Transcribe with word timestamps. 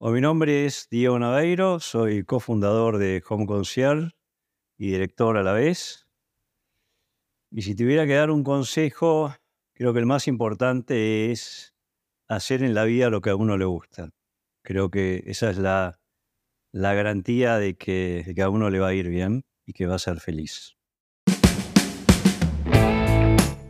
Bueno, 0.00 0.14
mi 0.14 0.20
nombre 0.20 0.64
es 0.64 0.86
Diego 0.92 1.18
Naveiro, 1.18 1.80
soy 1.80 2.22
cofundador 2.22 2.98
de 2.98 3.20
Home 3.28 3.46
Concierge 3.46 4.12
y 4.76 4.92
director 4.92 5.36
a 5.36 5.42
la 5.42 5.52
vez. 5.52 6.06
Y 7.50 7.62
si 7.62 7.74
tuviera 7.74 8.06
que 8.06 8.14
dar 8.14 8.30
un 8.30 8.44
consejo, 8.44 9.34
creo 9.74 9.92
que 9.92 9.98
el 9.98 10.06
más 10.06 10.28
importante 10.28 11.32
es 11.32 11.74
hacer 12.28 12.62
en 12.62 12.74
la 12.74 12.84
vida 12.84 13.10
lo 13.10 13.20
que 13.20 13.30
a 13.30 13.34
uno 13.34 13.58
le 13.58 13.64
gusta. 13.64 14.10
Creo 14.62 14.88
que 14.88 15.24
esa 15.26 15.50
es 15.50 15.58
la, 15.58 15.98
la 16.70 16.94
garantía 16.94 17.58
de 17.58 17.76
que, 17.76 18.22
de 18.24 18.36
que 18.36 18.42
a 18.42 18.50
uno 18.50 18.70
le 18.70 18.78
va 18.78 18.88
a 18.88 18.94
ir 18.94 19.08
bien 19.08 19.46
y 19.66 19.72
que 19.72 19.88
va 19.88 19.96
a 19.96 19.98
ser 19.98 20.20
feliz. 20.20 20.76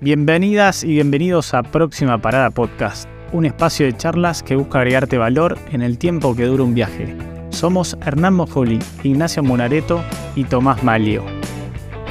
Bienvenidas 0.02 0.84
y 0.84 0.88
bienvenidos 0.88 1.54
a 1.54 1.62
Próxima 1.62 2.20
Parada 2.20 2.50
Podcast, 2.50 3.08
un 3.32 3.44
espacio 3.44 3.86
de 3.86 3.96
charlas 3.96 4.42
que 4.42 4.56
busca 4.56 4.78
agregarte 4.78 5.18
valor 5.18 5.58
en 5.70 5.82
el 5.82 5.98
tiempo 5.98 6.34
que 6.34 6.44
dura 6.44 6.62
un 6.62 6.74
viaje. 6.74 7.16
Somos 7.50 7.96
Hernán 8.04 8.34
Mojoli, 8.34 8.78
Ignacio 9.02 9.42
Monareto 9.42 10.02
y 10.36 10.44
Tomás 10.44 10.82
Malio. 10.82 11.24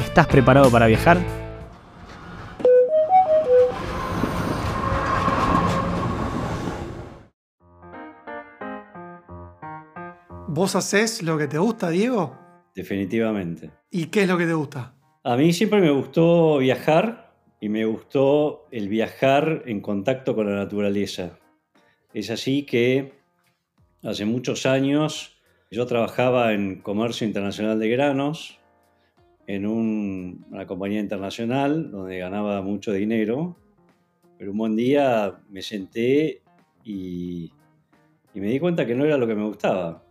¿Estás 0.04 0.28
preparado 0.28 0.70
para 0.70 0.88
viajar? 0.88 1.18
¿Vos 10.48 10.76
haces 10.76 11.22
lo 11.22 11.38
que 11.38 11.48
te 11.48 11.60
gusta, 11.60 11.90
Diego? 11.90 12.36
Definitivamente. 12.74 13.72
¿Y 13.92 14.08
qué 14.08 14.24
es 14.24 14.28
lo 14.28 14.38
que 14.38 14.46
te 14.46 14.54
gusta? 14.54 14.96
A 15.24 15.36
mí 15.36 15.54
siempre 15.54 15.82
me 15.82 15.92
gustó 15.92 16.58
viajar 16.58 17.27
y 17.60 17.70
me 17.70 17.86
gustó 17.86 18.68
el 18.72 18.88
viajar 18.88 19.64
en 19.66 19.82
contacto 19.82 20.36
con 20.36 20.50
la 20.50 20.56
naturaleza. 20.56 21.40
Es 22.14 22.30
así 22.30 22.64
que 22.64 23.14
hace 24.04 24.26
muchos 24.26 24.66
años 24.66 25.40
yo 25.72 25.86
trabajaba 25.86 26.54
en 26.54 26.82
comercio 26.82 27.28
internacional 27.28 27.80
de 27.80 27.90
granos 27.90 28.60
en 29.48 29.66
un- 29.66 30.46
una 30.52 30.68
compañía 30.68 31.00
internacional 31.00 31.92
donde 31.92 32.18
ganaba 32.20 32.62
mucho 32.62 32.92
dinero, 32.92 33.58
pero 34.38 34.52
un 34.52 34.58
buen 34.58 34.76
día 34.76 35.40
me 35.50 35.62
senté 35.62 36.42
y 36.84 37.52
me 38.34 38.48
di 38.48 38.60
cuenta 38.60 38.86
que 38.86 38.94
no 38.94 39.04
era 39.04 39.18
lo 39.18 39.26
que 39.26 39.36
me 39.36 39.46
gustaba. 39.46 40.04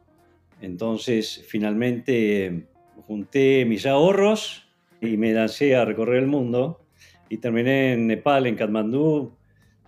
Entonces 0.60 1.44
finalmente 1.48 2.66
junté 3.06 3.64
mis 3.66 3.86
ahorros 3.86 4.66
y 5.00 5.16
me 5.16 5.32
lancé 5.32 5.76
a 5.76 5.84
recorrer 5.84 6.22
el 6.22 6.26
mundo 6.26 6.85
y 7.28 7.38
terminé 7.38 7.92
en 7.94 8.06
Nepal, 8.06 8.46
en 8.46 8.56
Katmandú, 8.56 9.36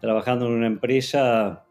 trabajando 0.01 0.47
en 0.47 0.53
una 0.53 0.67
empresa 0.67 1.65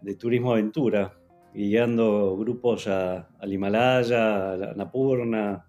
de 0.00 0.14
turismo 0.14 0.52
aventura, 0.52 1.12
guiando 1.54 2.36
grupos 2.36 2.88
a- 2.88 3.28
al 3.38 3.52
Himalaya, 3.52 4.52
a 4.52 4.56
la 4.56 4.70
Annapurna, 4.70 5.64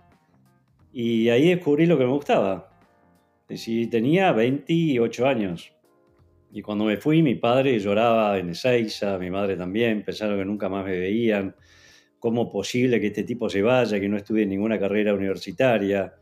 y 0.92 1.30
ahí 1.30 1.50
descubrí 1.50 1.86
lo 1.86 1.98
que 1.98 2.06
me 2.06 2.12
gustaba. 2.12 2.70
Tenía 3.92 4.32
28 4.32 5.28
años. 5.28 5.72
Y 6.52 6.62
cuando 6.62 6.86
me 6.86 6.98
fui, 6.98 7.22
mi 7.22 7.36
padre 7.36 7.80
lloraba 7.80 8.38
en 8.38 8.50
Ezeiza, 8.50 9.18
mi 9.18 9.30
madre 9.30 9.56
también, 9.56 10.04
pensaron 10.04 10.38
que 10.38 10.46
nunca 10.46 10.70
más 10.70 10.86
me 10.86 10.98
veían. 10.98 11.56
¿Cómo 12.20 12.50
posible 12.50 13.00
que 13.02 13.08
este 13.08 13.24
tipo 13.24 13.50
se 13.50 13.62
vaya, 13.62 14.00
que 14.00 14.08
no 14.08 14.18
estudie 14.18 14.46
ninguna 14.46 14.80
carrera 14.80 15.14
universitaria? 15.14 16.14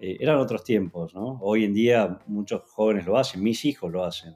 Eh, 0.00 0.16
eran 0.20 0.38
otros 0.38 0.64
tiempos, 0.64 1.14
¿no? 1.14 1.38
Hoy 1.40 1.64
en 1.64 1.74
día 1.74 2.18
muchos 2.26 2.62
jóvenes 2.70 3.06
lo 3.06 3.16
hacen, 3.16 3.42
mis 3.42 3.64
hijos 3.64 3.90
lo 3.92 4.04
hacen. 4.04 4.34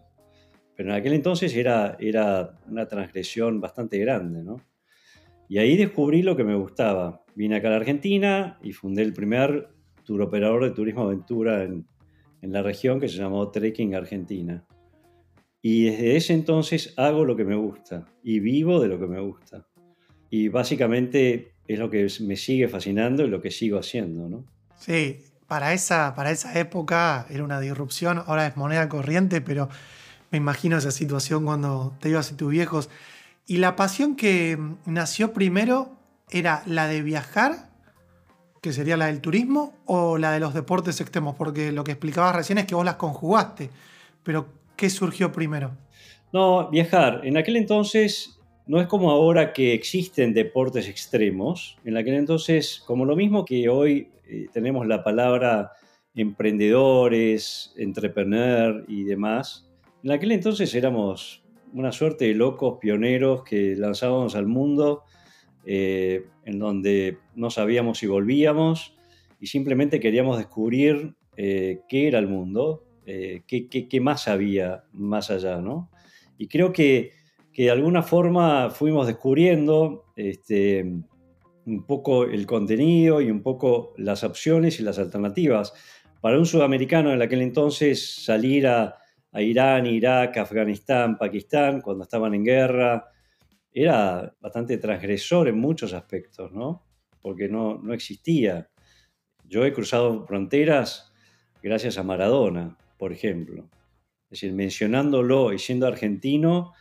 Pero 0.77 0.91
en 0.91 0.97
aquel 0.97 1.13
entonces 1.13 1.55
era, 1.57 1.97
era 1.99 2.59
una 2.69 2.87
transgresión 2.87 3.61
bastante 3.61 3.99
grande, 3.99 4.43
¿no? 4.43 4.57
Y 5.49 5.59
ahí 5.59 5.77
descubrí 5.77 6.23
lo 6.23 6.37
que 6.37 6.45
me 6.45 6.55
gustaba. 6.55 7.25
Vine 7.35 7.57
acá 7.57 7.69
a 7.69 7.71
la 7.73 7.77
Argentina 7.79 8.59
y 8.63 8.73
fundé 8.73 9.03
el 9.03 9.13
primer 9.13 9.71
tour 10.05 10.23
operador 10.23 10.65
de 10.65 10.71
turismo 10.71 11.03
aventura 11.03 11.65
en, 11.65 11.87
en 12.43 12.53
la 12.53 12.63
región 12.63 13.01
que 13.01 13.09
se 13.09 13.19
llamó 13.19 13.51
Trekking 13.51 13.95
Argentina. 13.95 14.65
Y 15.61 15.85
desde 15.85 16.17
ese 16.17 16.35
entonces 16.35 16.95
hago 16.97 17.25
lo 17.25 17.35
que 17.35 17.45
me 17.45 17.57
gusta 17.57 18.07
y 18.23 18.41
vivo 18.41 18.81
de 18.81 18.89
lo 18.89 19.01
que 19.01 19.07
me 19.07 19.21
gusta. 19.21 19.67
Y 20.31 20.49
básicamente 20.49 21.55
es 21.67 21.79
lo 21.79 21.91
que 21.91 22.07
me 22.21 22.37
sigue 22.37 22.69
fascinando 22.69 23.25
y 23.25 23.29
lo 23.29 23.41
que 23.41 23.51
sigo 23.51 23.79
haciendo, 23.79 24.29
¿no? 24.29 24.47
Sí, 24.77 25.19
para 25.49 25.73
esa, 25.73 26.15
para 26.15 26.31
esa 26.31 26.57
época 26.61 27.27
era 27.31 27.43
una 27.43 27.59
disrupción, 27.59 28.23
ahora 28.27 28.47
es 28.47 28.57
moneda 28.57 28.89
corriente, 28.89 29.41
pero 29.41 29.69
me 30.31 30.37
imagino 30.39 30.77
esa 30.77 30.91
situación 30.91 31.47
cuando 31.47 31.97
te 32.01 32.11
ibas 32.11 32.31
y 32.31 32.35
tus 32.35 32.51
viejos. 32.51 32.91
¿Y 33.47 33.57
la 33.57 33.75
pasión 33.75 34.15
que 34.15 34.59
nació 34.85 35.33
primero 35.33 35.97
era 36.31 36.63
la 36.67 36.87
de 36.87 37.01
viajar, 37.01 37.71
que 38.61 38.75
sería 38.75 38.99
la 38.99 39.07
del 39.07 39.23
turismo, 39.23 39.73
o 39.87 40.19
la 40.19 40.33
de 40.33 40.41
los 40.41 40.53
deportes 40.53 41.01
extremos? 41.01 41.35
Porque 41.35 41.73
lo 41.73 41.83
que 41.83 41.93
explicabas 41.93 42.37
recién 42.37 42.59
es 42.59 42.67
que 42.67 42.75
vos 42.75 42.85
las 42.85 42.97
conjugaste, 42.97 43.71
pero 44.23 44.49
¿qué 44.77 44.91
surgió 44.91 45.33
primero? 45.33 45.71
No, 46.31 46.69
viajar. 46.69 47.23
En 47.25 47.39
aquel 47.39 47.57
entonces 47.57 48.39
no 48.67 48.83
es 48.83 48.87
como 48.87 49.11
ahora 49.11 49.55
que 49.55 49.73
existen 49.73 50.35
deportes 50.35 50.89
extremos. 50.89 51.79
En 51.87 51.97
aquel 51.97 52.17
entonces, 52.17 52.83
como 52.85 53.07
lo 53.07 53.17
mismo 53.17 53.47
que 53.47 53.71
hoy 53.71 54.09
eh, 54.29 54.47
tenemos 54.53 54.87
la 54.87 55.03
palabra 55.03 55.73
emprendedores, 56.15 57.73
entrepreneur 57.77 58.85
y 58.89 59.05
demás, 59.05 59.69
en 60.03 60.11
aquel 60.13 60.33
entonces 60.33 60.75
éramos 60.75 61.45
una 61.73 61.93
suerte 61.93 62.27
de 62.27 62.35
locos 62.35 62.79
pioneros 62.81 63.43
que 63.45 63.77
lanzábamos 63.77 64.35
al 64.35 64.47
mundo, 64.47 65.03
eh, 65.67 66.25
en 66.45 66.59
donde 66.59 67.19
no 67.35 67.51
sabíamos 67.51 67.99
si 67.99 68.07
volvíamos 68.07 68.97
y 69.41 69.49
simplemente 69.49 70.01
queríamos 70.01 70.39
descubrir 70.39 71.15
eh, 71.37 71.81
qué 71.89 72.09
era 72.09 72.19
el 72.19 72.27
mundo, 72.29 72.85
eh, 73.07 73.43
qué, 73.47 73.69
qué- 73.69 74.01
más 74.01 74.29
había 74.29 74.85
más 74.93 75.31
allá, 75.31 75.61
¿no? 75.61 75.91
Y 76.39 76.49
creo 76.49 76.73
que, 76.73 77.13
que 77.53 77.65
de 77.65 77.71
alguna 77.71 78.03
forma 78.03 78.71
fuimos 78.71 79.07
descubriendo 79.07 80.05
este, 80.17 80.85
un 81.69 81.85
poco 81.85 82.25
el 82.25 82.47
contenido 82.47 83.21
y 83.21 83.31
un 83.31 83.43
poco 83.43 83.95
las 83.99 84.25
opciones 84.25 84.81
y 84.81 84.83
las 84.83 84.99
alternativas. 84.99 85.75
Para 86.21 86.39
un 86.39 86.47
sudamericano 86.47 87.13
en 87.13 87.21
aquel 87.21 87.43
entonces 87.43 88.25
salir 88.25 88.67
a, 88.67 88.97
Irán, 89.35 89.87
Irak, 89.87 90.39
Afganistán, 90.39 91.19
Pakistán, 91.19 91.83
cuando 91.83 92.03
estaban 92.05 92.35
en 92.35 92.45
guerra, 92.45 93.11
era 93.71 94.35
bastante 94.41 94.79
transgresor 94.79 95.49
en 95.49 95.59
muchos 95.59 95.93
aspectos, 95.93 96.51
¿no? 96.53 96.85
Porque 97.21 97.49
no, 97.49 97.79
no 97.79 97.93
existía. 97.93 98.71
Yo 99.45 99.65
he 99.65 99.73
cruzado 99.73 100.27
fronteras 100.27 101.13
gracias 101.63 101.99
a 101.99 102.03
Maradona, 102.03 102.79
por 102.99 103.13
ejemplo. 103.13 103.69
Es 104.25 104.41
decir, 104.41 104.55
mencionándolo 104.55 105.53
y 105.53 105.59
siendo 105.59 105.87
argentino, 105.87 106.73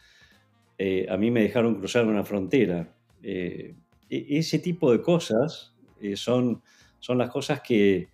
eh, 0.77 1.05
a 1.09 1.17
mí 1.17 1.29
me 1.29 1.43
dejaron 1.43 1.75
cruzar 1.75 2.07
una 2.07 2.23
frontera. 2.23 2.95
Eh, 3.21 3.75
ese 4.09 4.59
tipo 4.59 4.91
de 4.91 5.01
cosas 5.01 5.75
eh, 6.01 6.15
son, 6.15 6.61
son 6.99 7.17
las 7.17 7.29
cosas 7.29 7.61
que, 7.61 8.07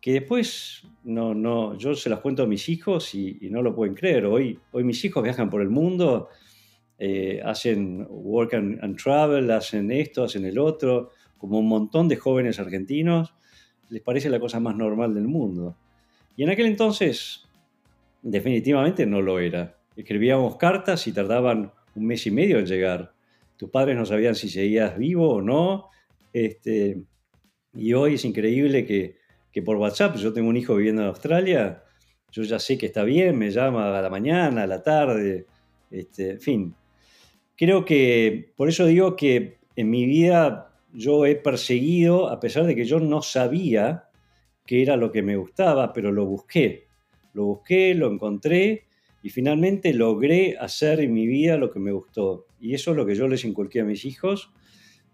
que 0.00 0.12
después 0.12 0.82
no, 1.04 1.34
no, 1.34 1.76
yo 1.78 1.94
se 1.94 2.10
las 2.10 2.20
cuento 2.20 2.42
a 2.42 2.46
mis 2.46 2.68
hijos 2.68 3.14
y, 3.14 3.38
y 3.40 3.50
no 3.50 3.62
lo 3.62 3.74
pueden 3.74 3.94
creer. 3.94 4.26
Hoy, 4.26 4.58
hoy 4.72 4.84
mis 4.84 5.04
hijos 5.04 5.22
viajan 5.22 5.48
por 5.48 5.62
el 5.62 5.68
mundo, 5.68 6.28
eh, 6.98 7.40
hacen 7.44 8.06
work 8.08 8.54
and, 8.54 8.82
and 8.82 8.96
travel, 8.96 9.50
hacen 9.50 9.90
esto, 9.90 10.24
hacen 10.24 10.44
el 10.44 10.58
otro, 10.58 11.10
como 11.38 11.58
un 11.58 11.68
montón 11.68 12.08
de 12.08 12.16
jóvenes 12.16 12.60
argentinos, 12.60 13.34
les 13.90 14.02
parece 14.02 14.30
la 14.30 14.38
cosa 14.38 14.60
más 14.60 14.76
normal 14.76 15.14
del 15.14 15.26
mundo. 15.26 15.76
Y 16.36 16.44
en 16.44 16.50
aquel 16.50 16.66
entonces 16.66 17.48
definitivamente 18.22 19.04
no 19.06 19.20
lo 19.20 19.40
era. 19.40 19.76
Escribíamos 19.96 20.56
cartas 20.56 21.06
y 21.06 21.12
tardaban 21.12 21.72
un 21.94 22.06
mes 22.06 22.26
y 22.26 22.30
medio 22.30 22.58
en 22.58 22.66
llegar. 22.66 23.12
Tus 23.62 23.70
padres 23.70 23.96
no 23.96 24.04
sabían 24.04 24.34
si 24.34 24.48
seguías 24.48 24.98
vivo 24.98 25.34
o 25.34 25.40
no. 25.40 25.88
Este, 26.32 27.04
y 27.72 27.92
hoy 27.92 28.14
es 28.14 28.24
increíble 28.24 28.84
que, 28.84 29.14
que 29.52 29.62
por 29.62 29.76
WhatsApp, 29.76 30.16
yo 30.16 30.32
tengo 30.32 30.48
un 30.48 30.56
hijo 30.56 30.74
viviendo 30.74 31.02
en 31.02 31.06
Australia, 31.06 31.84
yo 32.32 32.42
ya 32.42 32.58
sé 32.58 32.76
que 32.76 32.86
está 32.86 33.04
bien, 33.04 33.38
me 33.38 33.52
llama 33.52 33.96
a 33.96 34.02
la 34.02 34.10
mañana, 34.10 34.64
a 34.64 34.66
la 34.66 34.82
tarde, 34.82 35.46
este, 35.92 36.30
en 36.30 36.40
fin. 36.40 36.74
Creo 37.56 37.84
que, 37.84 38.52
por 38.56 38.68
eso 38.68 38.84
digo 38.84 39.14
que 39.14 39.58
en 39.76 39.90
mi 39.90 40.06
vida 40.06 40.74
yo 40.92 41.24
he 41.24 41.36
perseguido, 41.36 42.30
a 42.30 42.40
pesar 42.40 42.66
de 42.66 42.74
que 42.74 42.84
yo 42.84 42.98
no 42.98 43.22
sabía 43.22 44.08
qué 44.66 44.82
era 44.82 44.96
lo 44.96 45.12
que 45.12 45.22
me 45.22 45.36
gustaba, 45.36 45.92
pero 45.92 46.10
lo 46.10 46.26
busqué. 46.26 46.88
Lo 47.32 47.44
busqué, 47.44 47.94
lo 47.94 48.10
encontré 48.10 48.86
y 49.22 49.30
finalmente 49.30 49.94
logré 49.94 50.56
hacer 50.58 50.98
en 50.98 51.14
mi 51.14 51.28
vida 51.28 51.56
lo 51.58 51.70
que 51.70 51.78
me 51.78 51.92
gustó. 51.92 52.46
Y 52.62 52.74
eso 52.74 52.92
es 52.92 52.96
lo 52.96 53.04
que 53.04 53.16
yo 53.16 53.26
les 53.26 53.44
inculqué 53.44 53.80
a 53.80 53.84
mis 53.84 54.04
hijos 54.04 54.52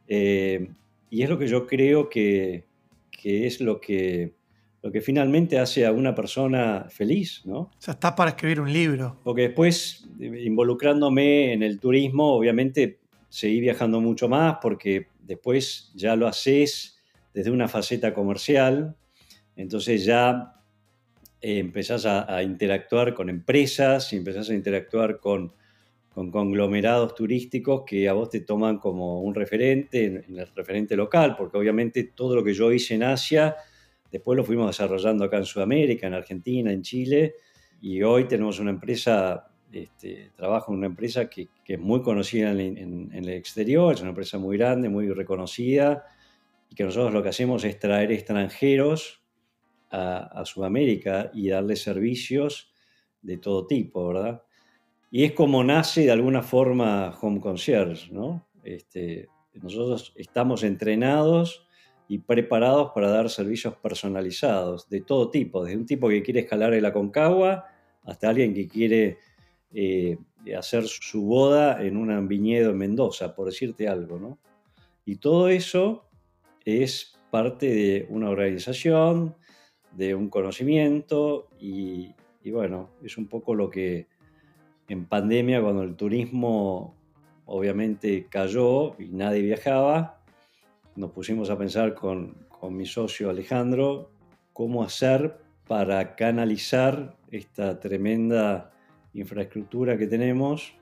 eh, 0.07 0.69
y 1.09 1.23
es 1.23 1.31
lo 1.31 1.39
que 1.39 1.49
yo 1.49 1.67
creo 1.67 2.11
que, 2.11 2.67
que 3.11 3.47
es 3.47 3.63
lo 3.63 3.81
que, 3.81 4.35
lo 4.83 4.93
que 4.93 5.01
finalmente 5.01 5.59
hace 5.59 5.87
a 5.87 5.93
una 5.93 6.15
persona 6.15 6.89
feliz, 6.91 7.41
¿no? 7.47 7.61
O 7.61 7.71
sea, 7.79 7.95
estás 7.95 8.13
para 8.13 8.33
escribir 8.33 8.61
un 8.61 8.71
libro. 8.71 9.19
Porque 9.25 9.43
después, 9.43 10.07
involucrándome 10.21 11.55
en 11.55 11.63
el 11.63 11.81
turismo, 11.81 12.35
obviamente 12.35 12.99
seguí 13.31 13.61
viajando 13.61 13.99
mucho 14.03 14.29
más 14.29 14.59
porque 14.61 15.07
después 15.23 15.91
ya 15.95 16.17
lo 16.17 16.27
haces 16.27 17.01
desde 17.33 17.51
una 17.51 17.67
faceta 17.67 18.13
comercial, 18.13 18.95
entonces 19.57 20.05
ya 20.05 20.55
eh, 21.41 21.59
empezás 21.61 22.05
a, 22.05 22.43
interactuar 22.43 23.15
con 23.15 23.31
empresas 23.31 24.13
y 24.13 24.17
empezás 24.17 24.51
a 24.51 24.55
interactuar 24.55 25.19
con, 25.19 25.55
conglomerados 26.27 27.15
turísticos 27.15 27.85
que 27.87 28.09
a 28.09 28.13
vos 28.13 28.29
te 28.29 28.41
toman 28.41 28.79
como 28.79 29.23
un 29.23 29.35
referente 29.35 30.05
en, 30.05 30.39
el 30.39 30.49
referente 30.55 30.97
local, 30.97 31.37
porque 31.37 31.57
obviamente 31.57 32.05
todo 32.15 32.35
lo 32.35 32.43
que 32.43 32.53
yo 32.53 32.73
hice 32.73 32.95
en 32.95 33.05
Asia, 33.05 33.57
después 34.11 34.37
lo 34.37 34.45
fuimos 34.45 34.67
desarrollando 34.67 35.25
acá 35.25 35.39
en 35.39 35.45
Sudamérica, 35.45 36.07
en 36.09 36.15
Argentina, 36.15 36.73
en 36.73 36.83
Chile, 36.83 37.35
y 37.81 38.03
hoy 38.03 38.25
tenemos 38.27 38.59
una 38.59 38.71
empresa, 38.71 39.49
este, 39.71 40.33
trabajo 40.35 40.73
en 40.73 40.79
una 40.79 40.89
empresa 40.89 41.31
que, 41.31 41.49
es 41.65 41.79
muy 41.79 42.03
conocida 42.03 42.51
en, 42.51 43.11
el 43.13 43.29
exterior, 43.29 43.95
es 43.95 44.01
una 44.01 44.11
empresa 44.11 44.39
muy 44.39 44.59
grande, 44.59 44.89
muy 44.89 45.09
reconocida, 45.11 46.05
y 46.69 46.75
que 46.75 46.85
nosotros 46.85 47.13
lo 47.13 47.23
que 47.23 47.29
hacemos 47.29 47.65
es 47.65 47.79
traer 47.79 48.11
extranjeros 48.11 49.23
a, 49.91 50.43
Sudamérica 50.45 51.31
y 51.33 51.49
darle 51.49 51.77
servicios 51.77 52.73
de 53.23 53.39
todo 53.39 53.67
tipo, 53.67 54.09
¿verdad? 54.09 54.43
Y 55.11 55.25
es 55.25 55.33
como 55.33 55.65
nace 55.65 56.03
de 56.03 56.11
alguna 56.11 56.43
forma 56.43 57.17
Home 57.21 57.41
Concierge, 57.41 58.13
¿no? 58.13 58.47
Este, 58.63 59.29
nosotros 59.55 60.13
estamos 60.17 60.63
entrenados 60.63 61.67
y 62.09 62.19
preparados 62.19 62.93
para 62.95 63.11
dar 63.11 63.29
servicios 63.29 63.75
personalizados 63.77 64.89
de 64.89 65.01
todo 65.03 65.31
tipo, 65.31 65.65
desde 65.65 65.79
un 65.79 65.87
tipo 65.87 66.09
que 66.09 66.23
quiere 66.23 66.41
escalar 66.41 66.73
el 66.75 66.85
Aconcagua 66.87 67.67
hasta 68.05 68.31
alguien 68.31 68.55
que 68.55 68.67
quiere 68.67 69.19
eh, 69.73 70.17
hacer 70.57 70.87
su 70.87 71.23
boda 71.25 71.85
en 71.85 71.97
un 71.97 72.27
viñedo 72.27 72.71
en 72.71 72.79
Mendoza, 72.79 73.35
por 73.35 73.47
decirte 73.47 73.89
algo, 73.89 74.19
¿no? 74.19 74.39
Y 75.05 75.17
todo 75.17 75.49
eso 75.49 76.09
es 76.65 77.19
parte 77.31 77.67
de 77.67 78.07
una 78.09 78.31
organización, 78.31 79.37
de 79.93 80.15
un 80.15 80.29
conocimiento 80.29 81.49
y, 81.59 82.15
bueno, 82.51 82.91
es 83.03 83.19
un 83.19 83.29
poco 83.29 83.55
lo 83.55 83.69
que 83.69 84.07
en 84.89 85.07
pandemia, 85.07 85.63
cuando 85.63 85.83
el 85.83 85.95
turismo 85.95 86.95
obviamente 87.47 88.27
cayó 88.29 88.99
y 88.99 89.09
nadie 89.09 89.43
viajaba, 89.43 90.21
nos 90.97 91.13
pusimos 91.13 91.51
a 91.51 91.59
pensar 91.59 91.95
con, 91.95 92.35
con 92.49 92.77
mi 92.77 92.87
socio 92.87 93.31
Alejandro 93.31 94.11
cómo 94.53 94.83
hacer 94.83 95.39
para 95.67 96.17
canalizar 96.17 97.17
esta 97.31 97.79
tremenda 97.79 98.73
infraestructura 99.13 99.97
que 99.97 100.07
tenemos 100.07 100.75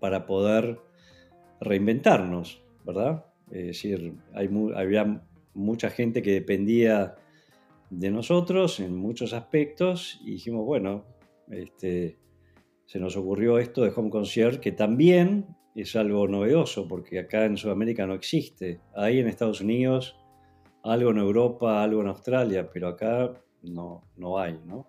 para 0.00 0.26
poder 0.26 0.80
reinventarnos, 1.60 2.62
¿verdad? 2.84 3.24
Es 3.50 3.66
decir, 3.66 4.14
había 4.34 5.22
mucha 5.54 5.90
gente 5.90 6.22
que 6.22 6.32
dependía 6.32 7.16
de 7.90 8.10
nosotros 8.10 8.80
en 8.80 8.96
muchos 8.96 9.32
aspectos 9.32 10.20
y 10.24 10.32
dijimos, 10.32 10.64
bueno, 10.64 11.04
este, 11.50 12.18
se 12.90 12.98
nos 12.98 13.16
ocurrió 13.16 13.60
esto 13.60 13.82
de 13.82 13.92
Home 13.94 14.10
Concierge, 14.10 14.58
que 14.58 14.72
también 14.72 15.46
es 15.76 15.94
algo 15.94 16.26
novedoso, 16.26 16.88
porque 16.88 17.20
acá 17.20 17.44
en 17.44 17.56
Sudamérica 17.56 18.04
no 18.04 18.14
existe. 18.14 18.80
Hay 18.96 19.20
en 19.20 19.28
Estados 19.28 19.60
Unidos, 19.60 20.16
algo 20.82 21.12
en 21.12 21.18
Europa, 21.18 21.84
algo 21.84 22.00
en 22.00 22.08
Australia, 22.08 22.68
pero 22.68 22.88
acá 22.88 23.32
no, 23.62 24.02
no 24.16 24.40
hay, 24.40 24.58
¿no? 24.66 24.88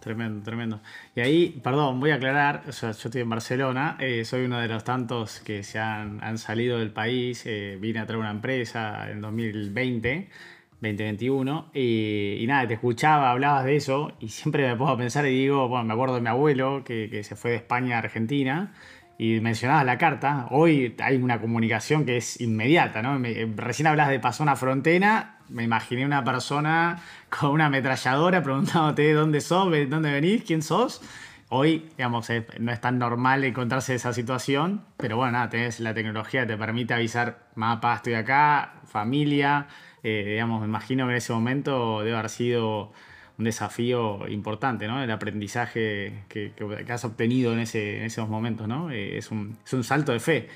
Tremendo, 0.00 0.42
tremendo. 0.42 0.80
Y 1.14 1.20
ahí, 1.20 1.60
perdón, 1.62 2.00
voy 2.00 2.10
a 2.10 2.16
aclarar, 2.16 2.64
o 2.66 2.72
sea, 2.72 2.90
yo 2.90 3.08
estoy 3.08 3.20
en 3.20 3.30
Barcelona, 3.30 3.96
eh, 4.00 4.24
soy 4.24 4.46
uno 4.46 4.58
de 4.58 4.66
los 4.66 4.82
tantos 4.82 5.38
que 5.38 5.62
se 5.62 5.78
han, 5.78 6.20
han 6.24 6.38
salido 6.38 6.80
del 6.80 6.92
país, 6.92 7.46
eh, 7.46 7.78
vine 7.80 8.00
a 8.00 8.06
traer 8.06 8.18
una 8.18 8.32
empresa 8.32 9.08
en 9.08 9.20
2020 9.20 10.30
2021. 10.80 11.70
Y, 11.74 12.44
nada, 12.46 12.66
te 12.66 12.74
escuchaba, 12.74 13.30
hablabas 13.30 13.64
de 13.64 13.76
eso 13.76 14.12
y 14.20 14.28
siempre 14.28 14.68
me 14.68 14.76
pongo 14.76 14.92
a 14.92 14.96
pensar 14.96 15.26
y 15.26 15.30
digo, 15.30 15.68
bueno, 15.68 15.84
me 15.84 15.94
acuerdo 15.94 16.16
de 16.16 16.20
mi 16.20 16.28
abuelo 16.28 16.82
que, 16.84 17.08
que 17.10 17.24
se 17.24 17.36
fue 17.36 17.52
de 17.52 17.56
España 17.56 17.96
a 17.96 17.98
Argentina 18.00 18.72
y 19.18 19.40
mencionabas 19.40 19.84
la 19.86 19.98
carta. 19.98 20.46
Hoy 20.50 20.94
hay 21.02 21.16
una 21.16 21.40
comunicación 21.40 22.04
que 22.04 22.18
es 22.18 22.40
inmediata, 22.40 23.02
¿no? 23.02 23.18
recién 23.56 23.86
hablas 23.86 24.08
de 24.08 24.20
pasó 24.20 24.42
una 24.42 24.56
frontera, 24.56 25.38
me 25.48 25.62
imaginé 25.62 26.04
una 26.04 26.24
persona 26.24 27.00
con 27.28 27.50
una 27.50 27.66
ametralladora 27.66 28.42
preguntándote 28.42 29.12
dónde 29.12 29.40
sos, 29.40 29.68
dónde 29.88 30.12
venís, 30.12 30.42
quién 30.44 30.62
sos. 30.62 31.00
Hoy, 31.48 31.88
digamos, 31.96 32.28
no 32.58 32.72
es 32.72 32.80
tan 32.80 32.98
normal 32.98 33.44
encontrarse 33.44 33.94
esa 33.94 34.12
situación, 34.12 34.84
pero 34.96 35.16
bueno, 35.16 35.32
nada, 35.32 35.48
tenés 35.48 35.78
la 35.78 35.94
tecnología 35.94 36.44
te 36.44 36.56
permite 36.56 36.92
avisar, 36.92 37.46
mapa, 37.54 37.94
estoy 37.94 38.14
acá, 38.14 38.80
familia, 38.84 39.68
eh, 40.08 40.24
digamos, 40.24 40.60
me 40.60 40.68
imagino 40.68 41.06
que 41.06 41.10
en 41.10 41.16
ese 41.16 41.32
momento 41.32 41.98
debe 41.98 42.16
haber 42.16 42.30
sido 42.30 42.92
un 43.38 43.44
desafío 43.44 44.28
importante, 44.28 44.86
¿no? 44.86 45.02
El 45.02 45.10
aprendizaje 45.10 46.22
que, 46.28 46.52
has 46.88 47.04
obtenido 47.04 47.52
en, 47.52 47.58
ese, 47.58 47.98
en 47.98 48.04
esos 48.04 48.28
momentos, 48.28 48.68
¿no? 48.68 48.92
Eh, 48.92 49.18
es, 49.18 49.32
un, 49.32 49.58
salto 49.82 50.12
de 50.12 50.20
fe, 50.20 50.46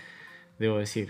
debo 0.56 0.78
decir. 0.78 1.08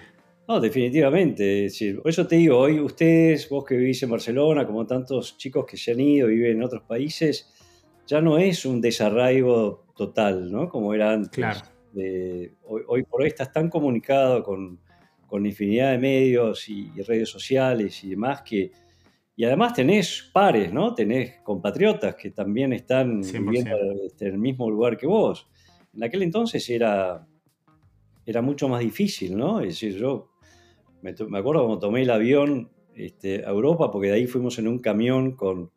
No, 0.48 0.58
definitivamente. 0.58 1.66
eso 1.66 2.26
te 2.26 2.36
digo, 2.36 2.56
hoy 2.56 2.80
ustedes, 2.80 3.46
vos 3.50 3.62
que 3.66 3.76
vivís 3.76 4.02
en 4.04 4.10
Barcelona, 4.10 4.66
como 4.66 4.86
tantos 4.86 5.36
chicos 5.36 5.66
que 5.66 5.76
se 5.76 5.92
han 5.92 6.00
ido 6.00 6.30
y 6.30 6.36
viven 6.36 6.56
en 6.56 6.62
otros 6.62 6.84
países, 6.84 7.52
ya 8.06 8.22
no 8.22 8.38
es 8.38 8.64
un 8.64 8.80
desarraigo 8.80 9.84
total, 9.94 10.50
¿no? 10.50 10.70
Como 10.70 10.94
era 10.94 11.12
antes. 11.12 11.30
Claro. 11.32 11.60
hoy, 11.94 12.82
hoy, 12.88 13.02
por 13.02 13.20
hoy 13.20 13.28
estás 13.28 13.52
tan 13.52 13.68
comunicado 13.68 14.42
con, 14.42 14.80
con 15.30 15.46
infinidad 15.46 15.92
de 15.92 15.98
medios 15.98 16.68
y, 16.68 16.90
redes 17.02 17.28
sociales 17.28 18.02
y 18.02 18.10
demás 18.10 18.42
que... 18.42 18.72
Y 19.36 19.44
además 19.44 19.72
tenés 19.72 20.28
pares, 20.34 20.70
¿no? 20.70 20.92
Tenés 20.92 21.40
compatriotas 21.42 22.14
que 22.14 22.30
también 22.32 22.74
están 22.74 23.22
viviendo 23.22 23.74
este, 24.04 24.26
en 24.26 24.34
el 24.34 24.38
mismo 24.38 24.68
lugar 24.68 24.98
que 24.98 25.06
vos. 25.06 25.48
En 25.94 26.02
aquel 26.02 26.24
entonces 26.24 26.68
era, 26.68 27.26
era 28.26 28.42
mucho 28.42 28.68
más 28.68 28.80
difícil, 28.80 29.38
¿no? 29.38 29.60
Es 29.60 29.68
decir, 29.68 29.96
yo 29.96 30.32
me, 31.00 31.10
acuerdo 31.10 31.64
cuando 31.64 31.78
tomé 31.78 32.02
el 32.02 32.10
avión 32.10 32.70
este, 32.94 33.46
a 33.46 33.48
Europa, 33.48 33.90
porque 33.90 34.08
de 34.08 34.14
ahí 34.14 34.26
fuimos 34.26 34.58
en 34.58 34.68
un 34.68 34.78
camión 34.78 35.32
con, 35.36 35.70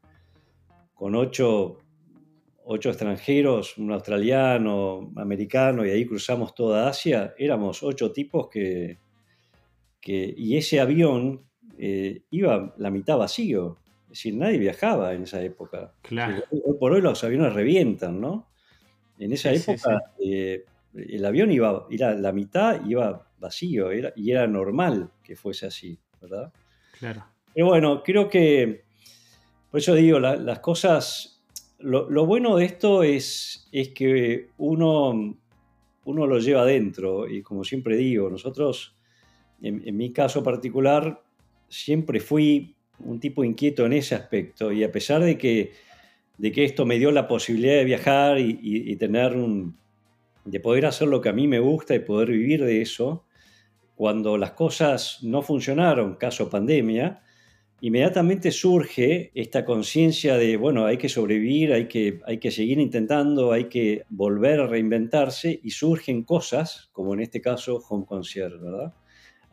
con 0.93 1.15
ocho, 1.15 1.77
ocho 2.65 2.89
extranjeros, 2.89 3.77
un 3.77 3.93
australiano, 3.93 5.13
americano, 5.15 5.85
y 5.85 5.91
ahí 5.91 6.05
cruzamos 6.05 6.53
toda 6.53 6.89
Asia. 6.89 7.33
Éramos 7.37 7.81
ocho 7.81 8.11
tipos 8.11 8.49
que, 8.49 9.02
y 10.05 10.57
ese 10.57 10.79
avión 10.79 11.45
eh, 11.77 12.23
iba 12.29 12.73
la 12.77 12.91
mitad 12.91 13.17
vacío. 13.17 13.77
Es 14.03 14.19
decir, 14.19 14.35
nadie 14.35 14.57
viajaba 14.57 15.13
en 15.13 15.23
esa 15.23 15.41
época. 15.41 15.93
Claro. 16.01 16.43
Hoy 16.51 16.77
por 16.79 16.91
hoy 16.91 17.01
los 17.01 17.23
aviones 17.23 17.53
revientan, 17.53 18.21
¿no? 18.21 18.49
En 19.17 19.31
esa 19.31 19.51
época 19.51 20.13
eh, 20.19 20.65
el 20.93 21.25
avión 21.25 21.51
iba, 21.51 21.87
era 21.89 22.13
la 22.13 22.31
mitad 22.31 22.85
iba 22.85 23.27
vacío 23.39 23.91
era, 23.91 24.13
y 24.15 24.31
era 24.31 24.47
normal 24.47 25.11
que 25.23 25.35
fuese 25.35 25.65
así, 25.67 25.99
¿verdad? 26.21 26.51
Claro. 26.99 27.25
Pero 27.53 27.67
bueno, 27.67 28.01
creo 28.03 28.29
que, 28.29 28.83
por 29.69 29.79
eso 29.79 29.93
digo, 29.93 30.19
las 30.19 30.59
cosas, 30.59 31.43
lo, 31.79 32.25
bueno 32.25 32.55
de 32.55 32.65
esto 32.65 33.03
es, 33.03 33.67
es 33.71 33.89
que 33.89 34.49
uno, 34.57 35.37
uno 36.05 36.27
lo 36.27 36.39
lleva 36.39 36.61
adentro 36.61 37.27
y 37.27 37.41
como 37.41 37.63
siempre 37.63 37.97
digo, 37.97 38.29
nosotros 38.29 38.95
en, 39.63 39.97
mi 39.97 40.11
caso 40.11 40.43
particular, 40.43 41.23
siempre 41.69 42.19
fui 42.19 42.75
un 42.99 43.19
tipo 43.19 43.43
inquieto 43.43 43.85
en 43.85 43.93
ese 43.93 44.13
aspecto 44.13 44.71
y 44.71 44.83
a 44.83 44.91
pesar 44.91 45.23
de 45.23 45.37
que, 45.37 45.71
de 46.37 46.51
que 46.51 46.65
esto 46.65 46.85
me 46.85 46.99
dio 46.99 47.11
la 47.11 47.27
posibilidad 47.27 47.75
de 47.75 47.85
viajar 47.85 48.39
y, 48.39 48.95
tener 48.97 49.35
un, 49.35 49.77
de 50.43 50.59
poder 50.59 50.85
hacer 50.85 51.07
lo 51.07 51.21
que 51.21 51.29
a 51.29 51.33
mí 51.33 51.47
me 51.47 51.59
gusta 51.59 51.95
y 51.95 51.99
poder 51.99 52.29
vivir 52.29 52.63
de 52.63 52.81
eso, 52.81 53.25
cuando 53.95 54.37
las 54.37 54.51
cosas 54.51 55.19
no 55.21 55.41
funcionaron, 55.41 56.15
caso 56.15 56.49
pandemia, 56.49 57.21
inmediatamente 57.79 58.51
surge 58.51 59.31
esta 59.33 59.63
conciencia 59.63 60.35
de, 60.35 60.57
bueno, 60.57 60.85
hay 60.85 60.97
que 60.97 61.09
sobrevivir, 61.09 61.71
hay 61.71 61.87
que, 61.87 62.19
hay 62.25 62.37
que 62.37 62.51
seguir 62.51 62.79
intentando, 62.79 63.53
hay 63.53 63.65
que 63.65 64.03
volver 64.09 64.59
a 64.59 64.67
reinventarse 64.67 65.59
y 65.63 65.71
surgen 65.71 66.23
cosas, 66.23 66.89
como 66.91 67.13
en 67.13 67.21
este 67.21 67.39
caso 67.39 67.81
Home 67.89 68.05
Concierge, 68.05 68.57
¿verdad? 68.57 68.93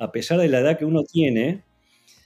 A 0.00 0.10
pesar 0.10 0.40
de 0.40 0.48
la 0.48 0.60
edad 0.60 0.78
que 0.78 0.86
uno 0.86 1.04
tiene, 1.04 1.62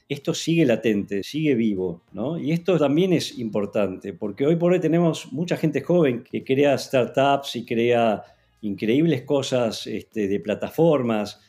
esto 0.09 0.33
sigue 0.33 0.65
latente, 0.65 1.23
sigue 1.25 1.55
vivo, 1.55 2.03
¿no? 2.13 2.39
Y 2.39 2.53
esto 2.53 2.79
también 2.79 3.13
es 3.13 3.39
importante, 3.39 4.13
porque 4.13 4.47
hoy 4.47 4.57
por 4.57 4.73
hoy 4.73 4.81
tenemos 4.81 5.33
mucha 5.33 5.57
gente 5.57 5.83
joven 5.83 6.23
que 6.23 6.45
crea 6.45 6.79
startups 6.79 7.57
y 7.57 7.65
crea 7.65 8.23
increíbles 8.63 9.23
cosas 9.23 9.87
este, 9.89 10.29
de 10.29 10.41
plataformas, 10.41 11.41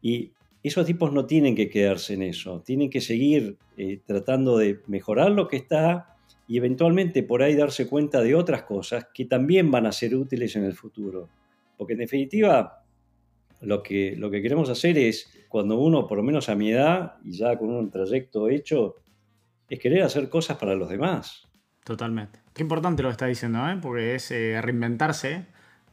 y 0.00 0.30
esos 0.62 0.86
tipos 0.86 1.12
no 1.12 1.26
tienen 1.26 1.56
que 1.56 1.68
quedarse 1.68 2.14
en 2.14 2.22
eso, 2.22 2.62
tienen 2.64 2.88
que 2.88 3.00
seguir 3.00 3.56
eh, 3.76 3.98
tratando 4.06 4.56
de 4.58 4.80
mejorar 4.86 5.32
lo 5.32 5.48
que 5.48 5.56
está 5.56 6.16
y 6.46 6.58
eventualmente 6.58 7.24
por 7.24 7.42
ahí 7.42 7.56
darse 7.56 7.88
cuenta 7.88 8.20
de 8.22 8.36
otras 8.36 8.62
cosas 8.62 9.08
que 9.12 9.24
también 9.24 9.70
van 9.70 9.86
a 9.86 9.92
ser 9.92 10.14
útiles 10.14 10.54
en 10.54 10.64
el 10.64 10.74
futuro. 10.74 11.28
Porque 11.76 11.94
en 11.94 12.00
definitiva, 12.00 12.84
lo 13.60 13.82
que, 13.82 14.14
lo 14.16 14.30
que 14.30 14.42
queremos 14.42 14.68
hacer 14.70 14.98
es, 14.98 15.30
cuando 15.48 15.78
uno, 15.78 16.06
por 16.06 16.18
lo 16.18 16.24
menos 16.24 16.48
a 16.48 16.54
mi 16.54 16.70
edad, 16.72 17.14
y 17.24 17.32
ya 17.32 17.56
con 17.56 17.70
un 17.70 17.90
trayecto 17.90 18.48
hecho, 18.48 18.96
es 19.68 19.78
querer 19.78 20.02
hacer 20.02 20.28
cosas 20.28 20.56
para 20.58 20.74
los 20.74 20.88
demás. 20.88 21.46
Totalmente. 21.84 22.40
Qué 22.52 22.62
importante 22.62 23.02
lo 23.02 23.08
que 23.08 23.12
está 23.12 23.26
diciendo, 23.26 23.68
¿eh? 23.68 23.78
porque 23.80 24.14
es 24.14 24.30
eh, 24.30 24.60
reinventarse. 24.60 25.46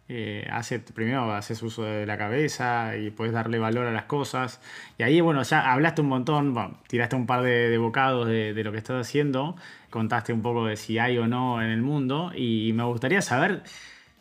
Eh, 0.10 0.46
hace, 0.52 0.80
primero 0.80 1.32
haces 1.32 1.64
uso 1.64 1.84
de 1.84 2.06
la 2.06 2.18
cabeza 2.18 2.98
y 2.98 3.10
puedes 3.10 3.34
darle 3.34 3.58
valor 3.60 3.88
a 3.88 3.92
las 3.92 4.06
cosas. 4.06 4.60
Y 4.98 5.04
ahí, 5.04 5.22
bueno, 5.22 5.44
ya 5.44 5.72
hablaste 5.72 6.02
un 6.02 6.10
montón, 6.10 6.56
tiraste 6.88 7.16
un 7.16 7.26
par 7.26 7.42
de, 7.44 7.78
bocados 7.78 8.28
de, 8.28 8.54
de, 8.54 8.64
lo 8.64 8.72
que 8.72 8.80
estás 8.80 9.08
haciendo, 9.08 9.56
contaste 9.90 10.34
un 10.34 10.42
poco 10.42 10.66
de 10.66 10.76
si 10.78 10.98
hay 10.98 11.18
o 11.18 11.28
no 11.28 11.62
en 11.62 11.70
el 11.70 11.82
mundo. 11.82 12.32
Y 12.36 12.74
me 12.74 12.84
gustaría 12.84 13.22
saber 13.22 13.64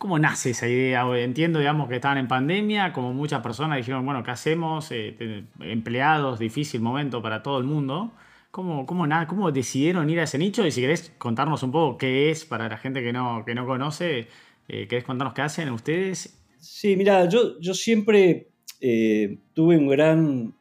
¿Cómo 0.02 0.18
nace 0.18 0.50
esa 0.50 0.66
idea? 0.66 1.06
Entiendo, 1.16 1.61
digamos, 1.61 1.88
que 1.88 1.94
estaban 1.94 2.18
en 2.18 2.26
pandemia, 2.26 2.92
como 2.92 3.12
muchas 3.12 3.40
personas 3.40 3.76
dijeron, 3.76 4.04
bueno, 4.04 4.25
¿qué 4.25 4.32
hacemos? 4.32 4.90
Eh, 4.90 5.44
empleados, 5.61 6.40
difícil 6.40 6.80
momento 6.80 7.23
para 7.23 7.40
todo 7.44 7.59
el 7.59 7.62
mundo. 7.62 8.11
¿Cómo, 8.50 8.85
cómo, 8.85 9.06
¿Cómo 9.28 9.52
decidieron 9.52 10.11
ir 10.11 10.18
a 10.18 10.25
ese 10.25 10.38
nicho? 10.38 10.66
Y 10.66 10.73
si 10.73 10.80
querés 10.80 11.12
contarnos 11.18 11.62
un 11.62 11.71
poco 11.71 11.99
qué 11.99 12.32
es 12.32 12.44
para 12.44 12.68
la 12.68 12.78
gente 12.78 13.00
que 13.00 13.12
no, 13.12 13.44
que 13.47 13.54
no 13.54 13.64
conoce, 13.64 14.26
eh, 14.66 14.88
¿querés 14.88 15.04
contarnos 15.04 15.35
qué 15.35 15.42
hacen 15.42 15.71
ustedes? 15.71 16.37
Sí, 16.59 16.97
mira, 16.97 17.28
yo, 17.28 17.61
yo 17.61 17.73
siempre 17.73 18.49
eh, 18.80 19.38
tuve 19.54 19.78
un 19.78 19.87
gran, 19.87 20.52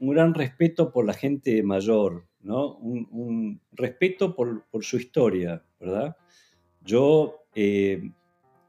un 0.00 0.10
gran 0.10 0.32
respeto 0.32 0.90
por 0.90 1.04
la 1.04 1.12
gente 1.12 1.62
mayor, 1.62 2.24
¿no? 2.40 2.76
Un, 2.76 3.60
respeto 3.72 4.34
por, 4.34 4.64
por, 4.70 4.86
su 4.86 4.96
historia, 4.96 5.62
¿verdad? 5.78 6.16
Yo 6.80 7.42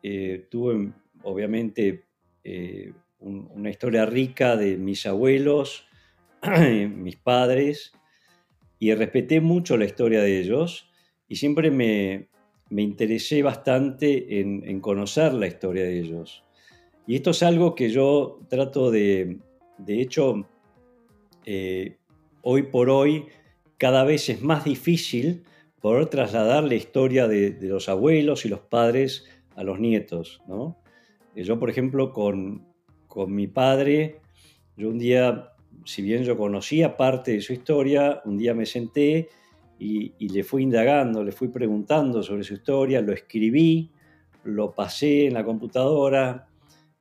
eh, 0.09 0.47
tuve 0.49 0.93
obviamente 1.23 2.05
eh, 2.41 2.93
una 3.19 3.69
historia 3.69 4.05
rica 4.05 4.55
de 4.55 4.77
mis 4.77 5.05
abuelos, 5.05 5.85
mis 6.95 7.17
padres, 7.17 7.91
y 8.79 8.93
respeté 8.93 9.41
mucho 9.41 9.75
la 9.75 9.83
historia 9.83 10.21
de 10.21 10.39
ellos 10.39 10.89
y 11.27 11.35
siempre 11.35 11.71
me, 11.71 12.29
interesé 12.69 13.43
bastante 13.43 14.39
en, 14.39 14.79
conocer 14.79 15.33
la 15.33 15.47
historia 15.47 15.83
de 15.83 15.99
ellos. 15.99 16.45
Y 17.05 17.15
esto 17.15 17.31
es 17.31 17.43
algo 17.43 17.75
que 17.75 17.89
yo 17.89 18.39
trato 18.47 18.91
de, 18.91 19.39
de 19.77 20.01
hecho, 20.01 20.47
eh, 21.43 21.97
hoy 22.43 22.63
por 22.63 22.89
hoy 22.89 23.25
cada 23.77 24.05
vez 24.05 24.29
es 24.29 24.41
más 24.41 24.63
difícil 24.63 25.43
poder 25.81 26.05
trasladar 26.05 26.63
la 26.63 26.75
historia 26.75 27.27
de, 27.27 27.51
de 27.51 27.67
los 27.67 27.89
abuelos 27.89 28.45
y 28.45 28.49
los 28.49 28.61
padres 28.61 29.25
a 29.57 29.63
los 29.63 29.79
nietos, 29.79 30.41
¿no? 30.47 30.77
Yo, 31.35 31.59
por 31.59 31.69
ejemplo, 31.69 32.13
con, 32.13 32.65
con 33.07 33.33
mi 33.33 33.47
padre, 33.47 34.21
yo 34.77 34.89
un 34.89 34.99
día, 34.99 35.53
si 35.83 36.01
bien 36.01 36.23
yo 36.23 36.37
conocía 36.37 36.95
parte 36.95 37.33
de 37.33 37.41
su 37.41 37.53
historia, 37.53 38.21
un 38.25 38.37
día 38.37 38.53
me 38.53 38.65
senté 38.65 39.29
y, 39.79 40.13
le 40.29 40.43
fui 40.43 40.63
indagando, 40.63 41.23
le 41.23 41.31
fui 41.31 41.49
preguntando 41.49 42.23
sobre 42.23 42.43
su 42.43 42.53
historia, 42.53 43.01
lo 43.01 43.13
escribí, 43.13 43.91
lo 44.43 44.73
pasé 44.73 45.27
en 45.27 45.33
la 45.33 45.43
computadora, 45.43 46.47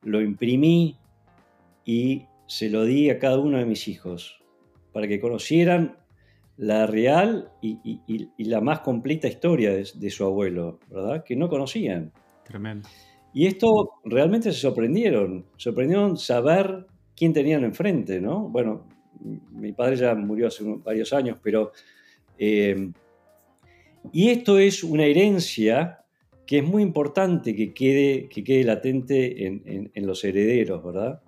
lo 0.02 0.20
imprimí 0.20 0.96
y 1.84 2.24
se 2.46 2.68
lo 2.68 2.84
di 2.84 3.10
a 3.10 3.18
cada 3.18 3.38
uno 3.38 3.58
de 3.58 3.64
mis 3.64 3.88
hijos 3.88 4.42
para 4.92 5.08
que 5.08 5.20
conocieran 5.20 5.96
la 6.56 6.86
real 6.86 7.50
y, 7.60 8.00
la 8.38 8.60
más 8.60 8.80
completa 8.80 9.28
historia 9.28 9.70
de, 9.72 9.86
de, 9.94 10.10
su 10.10 10.24
abuelo, 10.24 10.78
¿verdad? 10.90 11.24
Que 11.24 11.36
no 11.36 11.48
conocían. 11.48 12.12
Tremendo. 12.46 12.88
Y 13.32 13.46
esto 13.46 14.00
realmente 14.04 14.52
se 14.52 14.60
sorprendieron, 14.60 15.46
sorprendieron 15.56 16.16
saber 16.16 16.86
quién 17.14 17.32
tenían 17.32 17.64
enfrente, 17.64 18.20
¿no? 18.20 18.48
Bueno, 18.48 18.86
mi 19.50 19.72
padre 19.72 19.96
ya 19.96 20.14
murió 20.14 20.48
hace 20.48 20.64
varios 20.64 21.12
años, 21.12 21.38
pero... 21.42 21.72
Eh, 22.38 22.92
y 24.12 24.28
esto 24.28 24.58
es 24.58 24.84
una 24.84 25.04
herencia 25.04 26.04
que 26.46 26.58
es 26.58 26.64
muy 26.64 26.82
importante 26.82 27.56
que 27.56 27.74
quede, 27.74 28.28
que 28.28 28.44
quede 28.44 28.62
latente 28.62 29.46
en, 29.46 30.06
los 30.06 30.22
herederos, 30.22 30.84
¿verdad? 30.84 31.20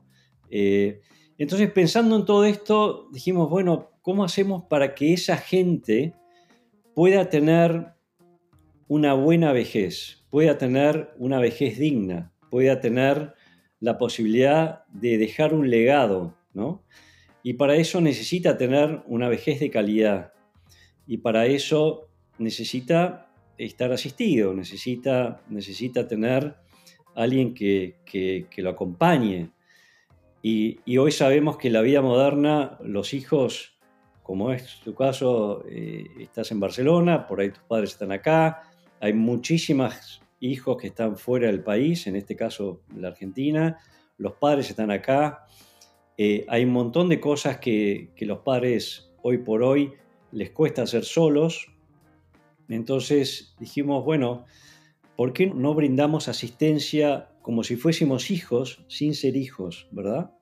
Eh, 0.49 1.01
entonces, 1.39 1.71
pensando 1.73 2.17
en 2.17 2.25
todo 2.25 2.45
esto, 2.45 3.09
dijimos, 3.13 3.51
bueno, 3.51 3.91
¿cómo 4.01 4.25
hacemos 4.25 4.65
para 4.65 4.95
que 4.95 5.13
esa 5.13 5.37
gente 5.37 6.15
pueda 6.95 7.29
tener 7.29 7.98
una 8.89 9.15
buena 9.15 9.53
vejez? 9.53 10.19
pueda 10.31 10.59
tener 10.59 11.11
una 11.19 11.41
vejez 11.41 11.79
digna, 11.79 12.33
pueda 12.51 12.81
tener 12.81 13.35
la 13.81 13.99
posibilidad 13.99 14.85
de 14.89 15.19
dejar 15.19 15.55
un 15.55 15.71
legado, 15.71 16.37
¿no? 16.53 16.85
Y 17.43 17.55
para 17.55 17.77
eso 17.77 18.01
necesita 18.01 18.59
tener 18.59 19.03
una 19.07 19.29
vejez 19.29 19.61
de 19.61 19.71
calidad. 19.71 20.33
Y 21.07 21.19
para 21.19 21.47
eso 21.47 22.09
necesita 22.39 23.31
estar 23.57 23.93
asistido, 23.93 24.53
necesita, 24.53 25.41
necesita 25.49 26.07
tener 26.07 26.57
alguien 27.15 27.55
que, 27.55 28.47
lo 28.57 28.71
acompañe. 28.71 29.51
Y, 30.43 30.99
hoy 30.99 31.13
sabemos 31.13 31.57
que 31.57 31.69
en 31.69 31.75
la 31.75 31.81
vida 31.81 32.03
moderna 32.03 32.79
los 32.83 33.15
hijos, 33.15 33.79
como 34.23 34.53
es 34.53 34.81
tu 34.85 34.95
caso, 34.95 35.65
eh, 35.69 36.05
estás 36.21 36.51
en 36.51 36.61
Barcelona, 36.61 37.27
por 37.27 37.41
ahí 37.41 37.51
tus 37.51 37.63
padres 37.63 37.93
están 37.93 38.13
acá, 38.13 38.68
hay 39.01 39.13
muchísimas 39.13 40.21
hijos 40.41 40.77
que 40.77 40.89
están 40.89 41.17
fuera 41.17 41.49
del 41.49 41.63
país, 41.63 42.07
en 42.07 42.17
este 42.17 42.37
caso 42.37 42.83
la 42.97 43.09
Argentina, 43.09 43.79
los 44.17 44.35
padres 44.35 44.71
están 44.71 44.91
acá. 44.91 45.47
Eh, 46.17 46.45
hay 46.49 46.65
un 46.65 46.73
montón 46.73 47.09
de 47.09 47.21
cosas 47.21 47.59
que, 47.59 48.11
los 48.21 48.41
padres 48.41 49.13
hoy 49.23 49.39
por 49.39 49.63
hoy 49.63 49.93
les 50.33 50.51
cuesta 50.51 50.83
hacer 50.83 51.05
solos. 51.05 51.73
Entonces 52.69 53.55
dijimos, 53.59 54.05
bueno, 54.05 54.45
¿por 55.17 55.33
qué 55.33 55.47
no 55.47 55.75
brindamos 55.75 56.29
asistencia 56.29 57.31
como 57.43 57.63
si 57.63 57.77
fuésemos 57.77 58.31
hijos 58.31 58.85
sin 58.89 59.15
ser 59.15 59.37
hijos, 59.37 59.89
verdad? 59.91 60.33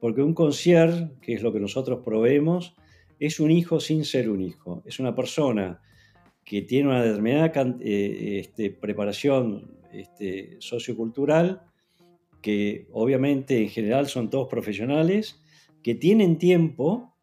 Porque 0.00 0.22
un 0.22 0.34
concierge, 0.34 1.10
que 1.20 1.34
es 1.34 1.42
lo 1.42 1.52
que 1.52 1.60
nosotros 1.60 2.00
proveemos, 2.04 2.74
es 3.18 3.40
un 3.40 3.50
hijo 3.50 3.80
sin 3.80 4.04
ser 4.04 4.30
un 4.30 4.40
hijo. 4.42 4.82
Es 4.86 5.00
una 5.00 5.14
persona 5.14 5.80
que 6.46 6.62
tiene 6.62 6.88
una 6.88 7.02
determinada 7.02 7.52
eh, 7.80 8.38
este, 8.38 8.70
preparación 8.70 9.78
este, 9.92 10.56
sociocultural, 10.60 11.62
que 12.40 12.86
obviamente 12.92 13.60
en 13.60 13.68
general 13.68 14.06
son 14.06 14.30
todos 14.30 14.48
profesionales, 14.48 15.42
que 15.82 15.96
tienen 15.96 16.38
tiempo 16.38 17.16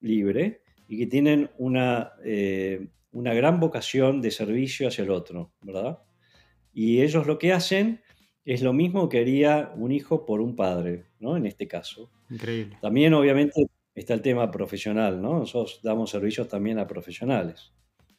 libre 0.00 0.60
y 0.86 0.98
que 0.98 1.06
tienen 1.06 1.50
una, 1.56 2.12
eh, 2.22 2.88
una 3.10 3.32
gran 3.32 3.58
vocación 3.58 4.20
de 4.20 4.30
servicio 4.30 4.88
hacia 4.88 5.04
el 5.04 5.10
otro, 5.12 5.50
¿verdad? 5.62 6.00
Y 6.74 7.00
ellos 7.00 7.26
lo 7.26 7.38
que 7.38 7.54
hacen 7.54 8.02
es 8.44 8.60
lo 8.60 8.74
mismo 8.74 9.08
que 9.08 9.20
haría 9.20 9.72
un 9.76 9.92
hijo 9.92 10.26
por 10.26 10.42
un 10.42 10.54
padre, 10.54 11.06
¿no? 11.20 11.38
En 11.38 11.46
este 11.46 11.66
caso. 11.66 12.10
Increíble. 12.28 12.76
También 12.82 13.14
obviamente 13.14 13.66
está 13.94 14.12
el 14.12 14.20
tema 14.20 14.50
profesional, 14.50 15.22
¿no? 15.22 15.38
Nosotros 15.38 15.80
damos 15.82 16.10
servicios 16.10 16.48
también 16.48 16.78
a 16.78 16.86
profesionales 16.86 17.72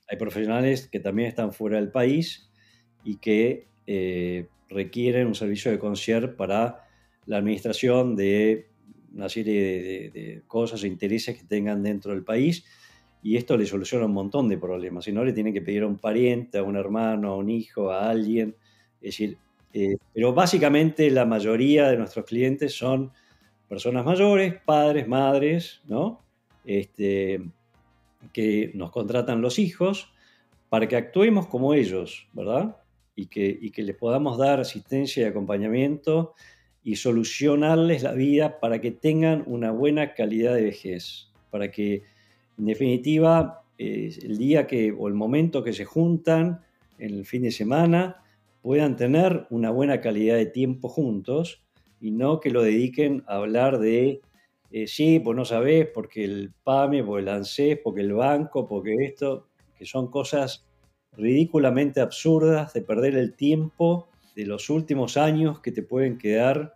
hay 0.10 0.18
profesionales 0.18 0.88
que 0.88 1.00
también 1.00 1.28
están 1.30 1.54
fuera 1.54 1.78
del 1.78 1.92
país 1.92 2.50
y 3.04 3.18
que 3.18 3.68
eh, 3.86 4.48
requieren 4.70 5.28
un 5.28 5.36
servicio 5.36 5.72
de 5.72 5.80
concierge 5.80 6.30
para 6.30 6.88
la 7.26 7.38
administración 7.38 8.16
de 8.16 8.68
una 9.14 9.30
serie 9.30 10.12
de, 10.12 10.42
cosas 10.48 10.84
e 10.84 10.88
intereses 10.88 11.38
que 11.38 11.44
tengan 11.44 11.84
dentro 11.84 12.12
del 12.12 12.24
país 12.24 12.66
y 13.22 13.38
esto 13.38 13.58
le 13.58 13.66
soluciona 13.66 14.06
un 14.06 14.14
montón 14.14 14.48
de 14.50 14.58
problemas. 14.58 15.06
Si 15.06 15.12
no, 15.12 15.24
le 15.24 15.34
tienen 15.34 15.54
que 15.54 15.62
pedir 15.62 15.84
a 15.84 15.88
un 15.88 15.98
pariente, 15.98 16.58
a 16.58 16.64
un 16.64 16.78
hermano, 16.78 17.30
a 17.30 17.38
un 17.38 17.50
hijo, 17.50 17.92
a 17.92 18.10
alguien. 18.10 18.56
Es 19.02 19.18
decir, 19.18 19.38
eh, 19.74 19.98
pero 20.14 20.34
básicamente 20.34 21.10
la 21.12 21.26
mayoría 21.26 21.90
de 21.90 21.98
nuestros 21.98 22.26
clientes 22.26 22.74
son 22.74 23.12
personas 23.68 24.06
mayores, 24.06 24.56
padres, 24.64 25.08
madres, 25.08 25.82
¿no? 25.86 26.22
Este, 26.64 27.42
que 28.34 28.72
nos 28.74 28.92
contratan 28.92 29.42
los 29.42 29.60
hijos 29.60 30.12
para 30.70 30.88
que 30.88 30.96
actuemos 30.96 31.48
como 31.48 31.74
ellos, 31.74 32.28
¿verdad? 32.34 32.78
Y 33.16 33.28
que, 33.28 33.72
que 33.72 33.84
les 33.84 33.96
podamos 33.96 34.38
dar 34.38 34.60
asistencia 34.60 35.24
y 35.24 35.30
acompañamiento 35.30 36.34
y 36.84 36.96
solucionarles 36.96 38.04
la 38.04 38.14
vida 38.14 38.60
para 38.60 38.80
que 38.80 38.92
tengan 38.92 39.44
una 39.48 39.72
buena 39.72 40.14
calidad 40.14 40.56
de 40.56 40.64
vejez, 40.64 41.28
para 41.50 41.72
que 41.72 42.04
en 42.58 42.66
definitiva 42.66 43.64
eh, 43.78 44.18
el 44.24 44.38
día 44.38 44.68
que 44.68 44.92
o 44.92 45.08
el 45.08 45.14
momento 45.14 45.64
que 45.64 45.74
se 45.74 45.86
juntan 45.86 46.62
en 46.98 47.14
el 47.14 47.26
fin 47.26 47.44
de 47.44 47.52
semana 47.52 48.24
puedan 48.62 48.96
tener 48.96 49.48
una 49.50 49.72
buena 49.72 50.02
calidad 50.02 50.36
de 50.36 50.46
tiempo 50.46 50.90
juntos 50.90 51.62
y 52.02 52.12
no 52.12 52.40
que 52.40 52.52
lo 52.52 52.62
dediquen 52.62 53.24
a 53.28 53.36
hablar 53.38 53.80
de 53.80 54.22
eh, 54.72 54.88
sí, 54.88 55.20
pues 55.20 55.36
no 55.36 55.46
sabés, 55.46 55.88
porque 55.88 56.24
el 56.24 56.54
PAME, 56.64 57.04
porque 57.04 57.22
el 57.22 57.30
ANSES, 57.30 57.80
porque 57.84 58.02
el 58.02 58.14
banco, 58.14 58.68
porque 58.68 58.96
esto, 59.06 59.48
que 59.76 59.86
son 59.86 60.10
cosas 60.12 60.66
ridículamente 61.14 62.02
absurdas 62.02 62.74
de 62.74 62.82
perder 62.82 63.16
el 63.16 63.36
tiempo 63.36 64.08
de 64.36 64.46
los 64.46 64.70
últimos 64.70 65.18
años 65.18 65.60
que 65.60 65.72
te 65.72 65.84
pueden 65.84 66.18
quedar 66.18 66.76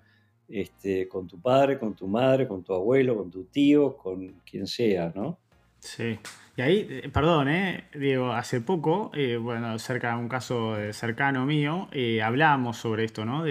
este, 0.49 1.07
con 1.07 1.27
tu 1.27 1.39
padre, 1.39 1.79
con 1.79 1.95
tu 1.95 2.07
madre, 2.07 2.47
con 2.47 2.63
tu 2.63 2.73
abuelo, 2.73 3.15
con 3.15 3.31
tu 3.31 3.45
tío, 3.45 3.95
con 3.95 4.41
quien 4.45 4.67
sea, 4.67 5.11
¿no? 5.15 5.39
Sí. 5.79 6.17
Y 6.55 6.61
ahí, 6.61 6.87
eh, 6.89 7.09
perdón, 7.11 7.49
eh, 7.49 7.85
Diego, 7.93 8.31
hace 8.31 8.61
poco, 8.61 9.11
eh, 9.13 9.37
bueno, 9.37 9.77
cerca 9.79 10.11
de 10.11 10.17
un 10.17 10.29
caso 10.29 10.75
cercano 10.91 11.45
mío, 11.45 11.87
eh, 11.91 12.21
hablábamos 12.21 12.77
sobre 12.77 13.05
esto, 13.05 13.25
¿no? 13.25 13.43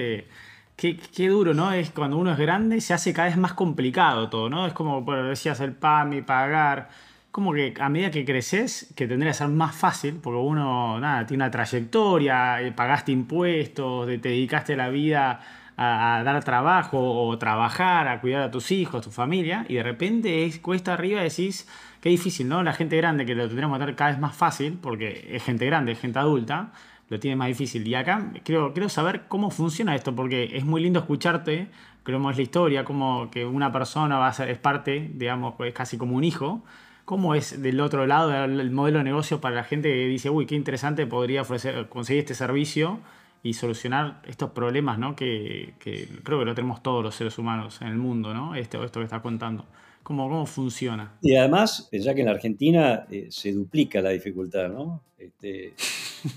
Qué, 0.77 0.97
qué, 0.97 1.29
duro, 1.29 1.55
¿no? 1.55 1.73
Es 1.73 1.91
cuando 1.91 2.17
uno 2.19 2.33
es 2.33 2.39
grande, 2.39 2.81
se 2.81 2.95
hace 2.95 3.13
cada 3.13 3.29
vez 3.29 3.37
más 3.37 3.55
complicado 3.55 4.29
todo, 4.29 4.51
¿no? 4.51 4.67
Es 4.67 4.73
como, 4.73 5.03
bueno, 5.03 5.25
decías, 5.25 5.61
el 5.61 5.73
PAMI, 5.73 6.23
pagar. 6.23 6.89
Como 7.31 7.55
que 7.55 7.73
a 7.81 7.89
medida 7.89 8.11
que 8.11 8.25
creces, 8.27 8.93
que 8.95 9.07
tendría 9.09 9.33
que 9.33 9.39
ser 9.39 9.49
más 9.49 9.75
fácil, 9.75 10.21
porque 10.23 10.39
uno, 10.39 11.01
nada, 11.01 11.27
tiene 11.27 11.45
una 11.45 11.51
trayectoria, 11.51 12.59
pagaste 12.77 13.13
impuestos, 13.13 14.07
te 14.07 14.19
dedicaste 14.19 14.77
la 14.77 14.91
vida 14.91 15.41
a, 15.77 16.23
dar 16.25 16.45
trabajo 16.45 16.99
o 16.99 17.39
trabajar, 17.39 18.09
a 18.09 18.21
cuidar 18.21 18.43
a 18.43 18.51
tus 18.51 18.71
hijos, 18.71 19.01
a 19.01 19.05
tu 19.05 19.11
familia, 19.11 19.65
y 19.69 19.75
de 19.75 19.83
repente 19.83 20.45
es 20.45 20.59
cuesta 20.59 20.95
arriba 20.95 21.23
decís, 21.23 21.69
qué 22.01 22.09
difícil, 22.09 22.49
¿no? 22.49 22.63
La 22.63 22.73
gente 22.73 22.97
grande 22.97 23.25
que 23.27 23.35
lo 23.35 23.47
tendríamos 23.47 23.79
que 23.79 23.83
tener 23.85 23.97
cada 23.97 24.11
vez 24.11 24.21
más 24.21 24.37
fácil, 24.37 24.79
porque 24.81 25.29
es 25.31 25.43
gente 25.43 25.67
grande, 25.67 25.93
es 25.93 26.01
gente 26.01 26.19
adulta, 26.19 26.73
lo 27.13 27.21
tiene 27.21 27.37
más 27.37 27.49
difícil. 27.49 27.87
Y 27.87 27.95
acá 27.95 28.33
quiero, 28.43 28.73
quiero 28.73 28.89
saber 28.89 29.25
cómo 29.29 29.51
funciona 29.51 29.95
esto, 29.95 30.17
porque 30.17 30.57
es 30.57 30.65
muy 30.65 30.81
lindo 30.81 30.99
escucharte, 30.99 31.69
cómo 32.05 32.31
es 32.31 32.37
la 32.39 32.43
historia, 32.43 32.85
como 32.85 33.31
que 33.31 33.45
una 33.45 33.71
persona 33.71 34.19
va 34.19 34.29
a 34.29 34.33
ser, 34.33 34.49
es 34.49 34.59
parte, 34.59 35.11
digamos, 35.15 35.55
es 35.61 35.75
casi 35.75 35.99
como 35.99 36.17
un 36.17 36.25
hijo. 36.25 36.65
¿Cómo 37.05 37.35
es 37.35 37.61
del 37.61 37.81
otro 37.81 38.07
lado 38.07 38.33
el 38.45 38.71
modelo 38.71 38.99
de 38.99 39.05
negocio 39.05 39.41
para 39.43 39.57
la 39.57 39.65
gente 39.65 39.91
que 39.91 40.07
dice, 40.07 40.31
uy, 40.31 40.47
qué 40.47 40.55
interesante 40.55 41.07
podría 41.07 41.43
ofrecer, 41.43 41.89
conseguir 41.89 42.21
este 42.21 42.35
servicio? 42.35 43.01
y 43.45 43.55
solucionar 43.55 44.23
estos 44.25 44.53
problemas, 44.53 45.01
¿no? 45.01 45.17
Que, 45.17 45.75
creo 45.81 46.39
que 46.39 46.45
lo 46.45 46.55
tenemos 46.55 46.81
todos 46.81 47.03
los 47.03 47.17
seres 47.17 47.37
humanos 47.39 47.81
en 47.83 47.89
el 47.89 47.97
mundo, 47.97 48.33
¿no? 48.33 48.55
Esto, 48.55 48.85
esto 48.85 49.01
que 49.01 49.05
está 49.05 49.21
contando. 49.21 49.67
¿Cómo, 50.05 50.29
cómo 50.29 50.47
funciona? 50.47 51.15
Y 51.21 51.35
además, 51.35 51.89
ya 51.91 52.15
que 52.15 52.21
en 52.21 52.27
la 52.27 52.35
Argentina 52.35 53.05
eh, 53.11 53.27
se 53.31 53.53
duplica 53.53 54.01
la 54.01 54.11
dificultad, 54.11 54.69
¿no? 54.69 55.03
Este, 55.19 55.75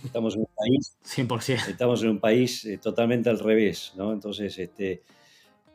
estamos 0.03 0.35
en 0.35 0.41
un 0.41 0.47
país... 0.55 0.97
100%. 1.05 1.69
Estamos 1.69 2.03
en 2.03 2.09
un 2.09 2.19
país 2.19 2.65
eh, 2.65 2.77
totalmente 2.77 3.29
al 3.29 3.39
revés, 3.39 3.93
¿no? 3.95 4.13
Entonces, 4.13 4.57
este... 4.57 5.03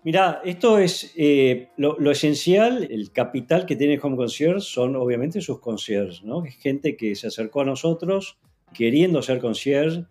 Mira, 0.03 0.41
esto 0.45 0.79
es 0.79 1.13
eh, 1.15 1.69
lo, 1.77 1.99
lo, 1.99 2.11
esencial, 2.11 2.89
el 2.91 3.13
capital 3.13 3.67
que 3.67 3.77
tiene 3.77 4.01
Home 4.03 4.17
Concierge 4.17 4.61
son 4.61 4.97
obviamente 4.97 5.43
sus 5.43 5.61
concierges, 5.61 6.23
¿no? 6.23 6.43
Es 6.47 6.57
gente 6.57 6.97
que 6.97 7.15
se 7.15 7.27
acercó 7.27 7.61
a 7.61 7.67
nosotros 7.67 8.39
queriendo 8.73 9.23
ser 9.23 9.41
concierge, 9.41 10.05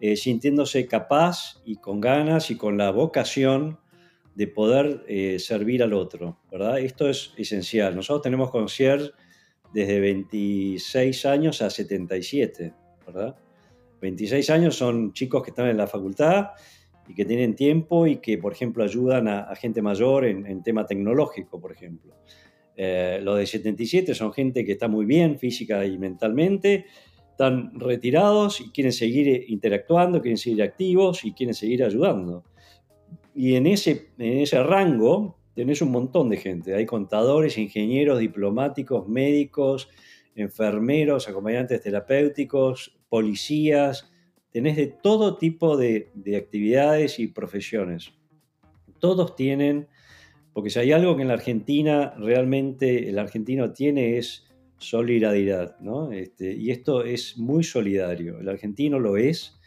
eh, 0.00 0.16
sintiéndose 0.16 0.86
capaz 0.86 1.60
y 1.64 1.76
con 1.76 2.00
ganas 2.00 2.50
y 2.50 2.56
con 2.56 2.78
la 2.78 2.90
vocación 2.90 3.78
de 4.34 4.46
poder 4.46 5.04
eh, 5.08 5.38
servir 5.38 5.82
al 5.82 5.92
otro, 5.92 6.38
¿verdad? 6.50 6.78
Esto 6.80 7.08
es 7.08 7.34
esencial. 7.36 7.94
Nosotros 7.94 8.22
tenemos 8.22 8.50
concierge 8.50 9.10
desde 9.74 10.00
26 10.00 11.26
años 11.26 11.62
a 11.62 11.70
77, 11.70 12.72
¿verdad? 13.12 13.36
26 14.00 14.50
años 14.50 14.76
son 14.76 15.12
chicos 15.12 15.42
que 15.42 15.50
están 15.50 15.68
en 15.68 15.76
la 15.76 15.86
facultad 15.86 16.48
y 17.06 17.14
que 17.14 17.24
tienen 17.24 17.54
tiempo 17.54 18.06
y 18.06 18.16
que, 18.16 18.38
por 18.38 18.52
ejemplo, 18.52 18.84
ayudan 18.84 19.28
a, 19.28 19.40
a 19.40 19.54
gente 19.56 19.82
mayor 19.82 20.24
en, 20.24 20.46
en, 20.46 20.62
tema 20.62 20.86
tecnológico, 20.86 21.60
por 21.60 21.72
ejemplo. 21.72 22.14
Eh, 22.76 23.20
los 23.22 23.36
de 23.36 23.46
77 23.46 24.14
son 24.14 24.32
gente 24.32 24.64
que 24.64 24.72
está 24.72 24.88
muy 24.88 25.04
bien 25.04 25.38
física 25.38 25.84
y 25.84 25.98
mentalmente 25.98 26.86
están 27.30 27.78
retirados 27.78 28.60
y 28.60 28.70
quieren 28.70 28.92
seguir 28.92 29.46
interactuando, 29.48 30.20
quieren 30.20 30.36
seguir 30.36 30.62
activos 30.62 31.24
y 31.24 31.32
quieren 31.32 31.54
seguir 31.54 31.82
ayudando. 31.82 32.44
Y 33.34 33.54
en 33.54 33.66
ese, 33.66 34.08
en 34.18 34.38
ese 34.38 34.62
rango 34.62 35.38
tenés 35.54 35.80
un 35.82 35.90
montón 35.90 36.28
de 36.28 36.36
gente. 36.36 36.74
Hay 36.74 36.86
contadores, 36.86 37.58
ingenieros, 37.58 38.18
diplomáticos, 38.18 39.08
médicos, 39.08 39.88
enfermeros, 40.40 41.28
acompañantes 41.28 41.80
terapéuticos, 41.82 42.98
policías. 43.08 44.10
Tenés 44.50 44.76
de 44.76 44.86
todo 44.86 45.36
tipo 45.36 45.76
de, 45.76 46.10
de 46.14 46.36
actividades 46.36 47.18
y 47.18 47.28
profesiones. 47.28 48.12
Todos 48.98 49.36
tienen, 49.36 49.88
porque 50.52 50.70
si 50.70 50.78
hay 50.78 50.92
algo 50.92 51.16
que 51.16 51.22
en 51.22 51.28
la 51.28 51.34
Argentina 51.34 52.14
realmente 52.18 53.08
el 53.08 53.18
argentino 53.18 53.72
tiene 53.72 54.18
es 54.18 54.50
solidaridad, 54.80 55.78
¿no? 55.80 56.10
Este, 56.10 56.52
y 56.52 56.70
esto 56.70 57.04
es 57.04 57.36
muy 57.36 57.62
solidario, 57.62 58.40
el 58.40 58.48
argentino 58.48 58.98
lo 58.98 59.16
es. 59.16 59.60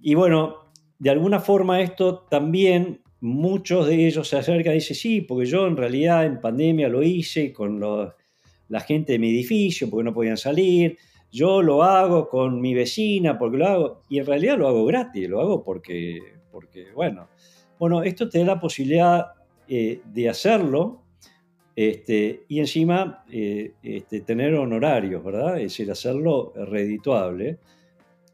Y 0.00 0.14
bueno, 0.14 0.70
de 0.98 1.10
alguna 1.10 1.40
forma 1.40 1.80
esto 1.80 2.26
también 2.30 3.00
muchos 3.20 3.86
de 3.88 4.06
ellos 4.06 4.28
se 4.28 4.36
acercan 4.36 4.72
y 4.72 4.76
dicen, 4.76 4.96
sí, 4.96 5.20
porque 5.22 5.46
yo 5.46 5.66
en 5.66 5.76
realidad 5.76 6.26
en 6.26 6.40
pandemia 6.40 6.88
lo 6.88 7.02
hice 7.02 7.52
con 7.52 7.80
la 8.68 8.80
gente 8.80 9.12
de 9.12 9.18
mi 9.18 9.30
edificio, 9.30 9.88
porque 9.88 10.04
no 10.04 10.14
podían 10.14 10.36
salir, 10.36 10.98
yo 11.30 11.62
lo 11.62 11.82
hago 11.82 12.28
con 12.28 12.60
mi 12.60 12.74
vecina, 12.74 13.38
porque 13.38 13.58
lo 13.58 13.66
hago, 13.66 14.02
y 14.08 14.18
en 14.18 14.26
realidad 14.26 14.58
lo 14.58 14.68
hago 14.68 14.84
gratis, 14.86 15.28
lo 15.28 15.40
hago 15.40 15.62
porque, 15.62 16.18
porque 16.50 16.90
bueno, 16.94 17.28
bueno, 17.78 18.02
esto 18.02 18.28
te 18.28 18.38
da 18.38 18.44
la 18.44 18.60
posibilidad 18.60 19.26
eh, 19.68 20.00
de 20.04 20.28
hacerlo 20.28 21.04
este, 21.76 22.44
y 22.48 22.58
encima 22.58 23.24
eh, 23.30 23.74
este, 23.82 24.22
tener 24.22 24.54
honorarios, 24.54 25.22
¿verdad? 25.22 25.58
Es 25.58 25.64
decir, 25.64 25.90
hacerlo 25.90 26.52
redituable. 26.56 27.58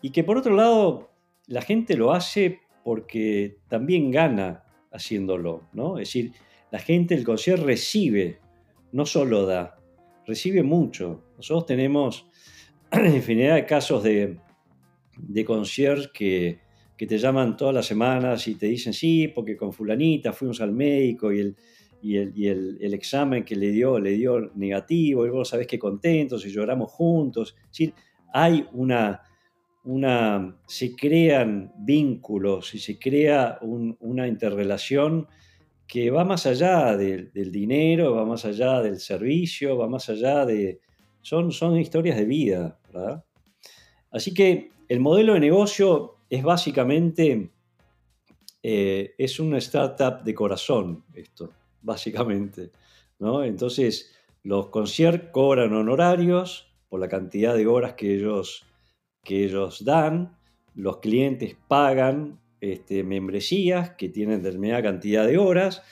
Y 0.00 0.10
que 0.10 0.24
por 0.24 0.38
otro 0.38 0.54
lado, 0.54 1.10
la 1.46 1.60
gente 1.60 1.96
lo 1.96 2.12
hace 2.12 2.60
porque 2.84 3.58
también 3.68 4.10
gana 4.10 4.64
haciéndolo, 4.92 5.68
¿no? 5.72 5.98
Es 5.98 6.08
decir, 6.08 6.32
la 6.70 6.78
gente, 6.78 7.14
el 7.14 7.24
concierge 7.24 7.64
recibe, 7.64 8.38
no 8.92 9.04
solo 9.04 9.44
da, 9.44 9.76
recibe 10.26 10.62
mucho. 10.62 11.24
Nosotros 11.36 11.66
tenemos 11.66 12.26
infinidad 12.92 13.56
de 13.56 13.66
casos 13.66 14.02
de, 14.02 14.38
de 15.16 15.44
concierge 15.44 16.10
que, 16.12 16.58
que 16.96 17.06
te 17.06 17.18
llaman 17.18 17.56
todas 17.56 17.74
las 17.74 17.86
semanas 17.86 18.46
y 18.48 18.54
te 18.54 18.66
dicen, 18.66 18.92
sí, 18.92 19.28
porque 19.28 19.56
con 19.56 19.72
fulanita 19.72 20.32
fuimos 20.32 20.60
al 20.60 20.72
médico 20.72 21.32
y 21.32 21.40
el 21.40 21.56
y, 22.04 22.48
el, 22.48 22.94
examen 22.94 23.44
que 23.44 23.56
le 23.56 23.70
dio 23.70 23.98
le 23.98 24.10
dio 24.10 24.52
negativo, 24.54 25.26
y 25.26 25.30
vos 25.30 25.48
sabés 25.48 25.66
que 25.66 25.78
contentos 25.78 26.44
y 26.44 26.50
lloramos 26.50 26.90
juntos. 26.92 27.56
Es 27.72 27.92
hay 28.32 28.66
una, 28.72 29.22
una, 29.84 30.60
se 30.66 30.94
crean 30.94 31.72
vínculos 31.78 32.74
y 32.74 32.78
se 32.78 32.98
crea 32.98 33.58
una 33.62 34.28
interrelación 34.28 35.28
que 35.86 36.10
va 36.10 36.24
más 36.24 36.46
allá 36.46 36.96
del, 36.96 37.30
dinero, 37.52 38.14
va 38.14 38.24
más 38.24 38.44
allá 38.44 38.80
del 38.80 39.00
servicio, 39.00 39.76
va 39.76 39.88
más 39.88 40.08
allá 40.08 40.44
de... 40.46 40.80
Son, 41.20 41.52
son 41.52 41.78
historias 41.78 42.16
de 42.16 42.24
vida, 42.24 42.78
¿verdad? 42.92 43.24
Así 44.10 44.34
que 44.34 44.70
el 44.88 45.00
modelo 45.00 45.34
de 45.34 45.40
negocio 45.40 46.16
es 46.28 46.42
básicamente, 46.42 47.50
eh, 48.62 49.14
es 49.16 49.40
una 49.40 49.58
startup 49.58 50.22
de 50.22 50.34
corazón, 50.34 51.04
esto 51.14 51.50
básicamente. 51.84 52.72
¿no? 53.18 53.44
Entonces, 53.44 54.12
los 54.42 54.68
conciertos 54.68 55.30
cobran 55.30 55.72
honorarios 55.72 56.72
por 56.88 57.00
la 57.00 57.08
cantidad 57.08 57.54
de 57.54 57.66
horas 57.66 57.94
que 57.94 58.14
ellos, 58.14 58.64
que 59.22 59.44
ellos 59.44 59.84
dan, 59.84 60.36
los 60.74 60.98
clientes 60.98 61.56
pagan 61.68 62.40
este, 62.64 63.04
membresías 63.04 63.90
que 63.90 64.08
tienen 64.08 64.42
determinada 64.42 64.82
cantidad 64.82 65.26
de 65.26 65.36
horas 65.36 65.82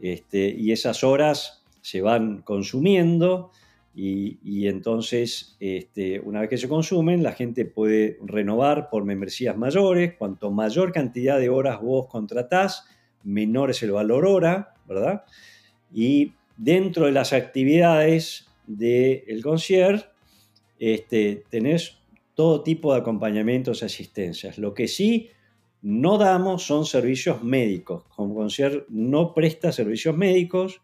este, 0.00 0.50
y 0.50 0.70
esas 0.72 1.02
horas 1.02 1.64
se 1.80 2.02
van 2.02 2.42
consumiendo 2.42 3.52
y, 3.94 4.66
entonces 4.66 5.56
este, 5.60 6.20
una 6.20 6.40
vez 6.40 6.50
que 6.50 6.58
se 6.58 6.68
consumen 6.68 7.22
la 7.22 7.32
gente 7.32 7.64
puede 7.64 8.18
renovar 8.22 8.88
por 8.90 9.04
membresías 9.04 9.56
mayores, 9.56 10.14
cuanto 10.18 10.50
mayor 10.50 10.92
cantidad 10.92 11.38
de 11.38 11.48
horas 11.48 11.80
vos 11.80 12.06
contratás, 12.08 12.86
menor 13.24 13.70
es 13.70 13.82
el 13.82 13.92
valor 13.92 14.26
hora, 14.26 14.74
¿verdad? 14.86 15.24
Y 15.92 16.34
dentro 16.56 17.06
de 17.06 17.12
las 17.12 17.32
actividades 17.32 18.46
del 18.66 19.42
concierge, 19.42 20.04
este, 20.78 21.44
tenés 21.50 21.98
todo 22.34 22.62
tipo 22.62 22.92
de 22.92 23.00
acompañamientos 23.00 23.82
y 23.82 23.86
asistencias. 23.86 24.56
Lo 24.56 24.72
que 24.72 24.86
sí 24.86 25.30
no 25.82 26.18
damos 26.18 26.64
son 26.64 26.84
servicios 26.84 27.42
médicos. 27.42 28.04
Home 28.16 28.34
Concierge 28.34 28.84
no 28.88 29.34
presta 29.34 29.72
servicios 29.72 30.16
médicos. 30.16 30.80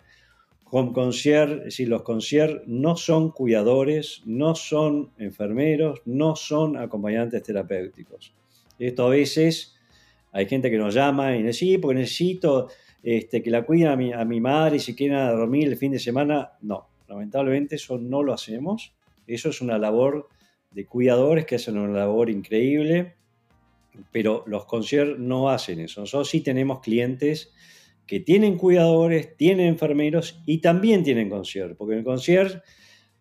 Home 0.71 0.93
Concierge, 0.93 1.65
decir, 1.65 1.89
los 1.89 2.03
concierge 2.03 2.63
no 2.67 2.97
son 2.97 3.31
cuidadores, 3.31 4.23
no 4.25 4.55
son 4.55 5.11
enfermeros, 5.19 6.03
no 6.05 6.35
son 6.35 6.77
acompañantes 6.77 7.43
terapéuticos. 7.43 8.35
Esto 8.79 9.07
a 9.07 9.11
veces 9.11 9.77
hay 10.33 10.47
gente 10.47 10.71
que 10.71 10.79
nos 10.79 10.95
llama 10.95 11.37
y 11.37 11.43
dice, 11.43 11.53
sí, 11.53 11.79
porque 11.79 12.01
necesito 12.01 12.69
este, 13.03 13.43
que 13.43 13.51
la 13.51 13.65
cuida 13.65 13.93
a 13.93 13.97
mi, 13.97 14.13
a 14.13 14.25
mi 14.25 14.41
madre 14.41 14.77
y 14.77 14.81
se 14.81 14.95
quiera 14.95 15.31
dormir 15.33 15.69
el 15.69 15.77
fin 15.77 15.93
de 15.93 15.99
semana. 15.99 16.53
No, 16.63 16.89
lamentablemente 17.09 17.77
eso 17.77 17.99
no 17.99 18.23
lo 18.23 18.33
hacemos. 18.33 18.93
Eso 19.27 19.51
es 19.51 19.61
una 19.61 19.79
labor 19.79 20.29
de 20.71 20.87
cuidadores 20.87 21.47
que 21.47 21.55
hacen 21.55 21.79
una 21.79 21.99
labor 21.99 22.29
increíble, 22.29 23.16
pero 24.13 24.45
los 24.47 24.67
conciertos 24.67 25.19
no 25.19 25.51
hacen 25.51 25.81
eso. 25.81 26.01
Nosotros 26.01 26.29
sí 26.29 26.41
tenemos 26.41 26.81
clientes 26.81 27.53
que 28.07 28.21
tienen 28.21 28.57
cuidadores, 28.57 29.37
tienen 29.37 29.67
enfermeros 29.67 30.41
y 30.47 30.59
también 30.59 31.03
tienen 31.03 31.29
concierge, 31.29 31.75
porque 31.75 31.95
en 31.95 31.99
el 32.01 32.05
concierge 32.05 32.61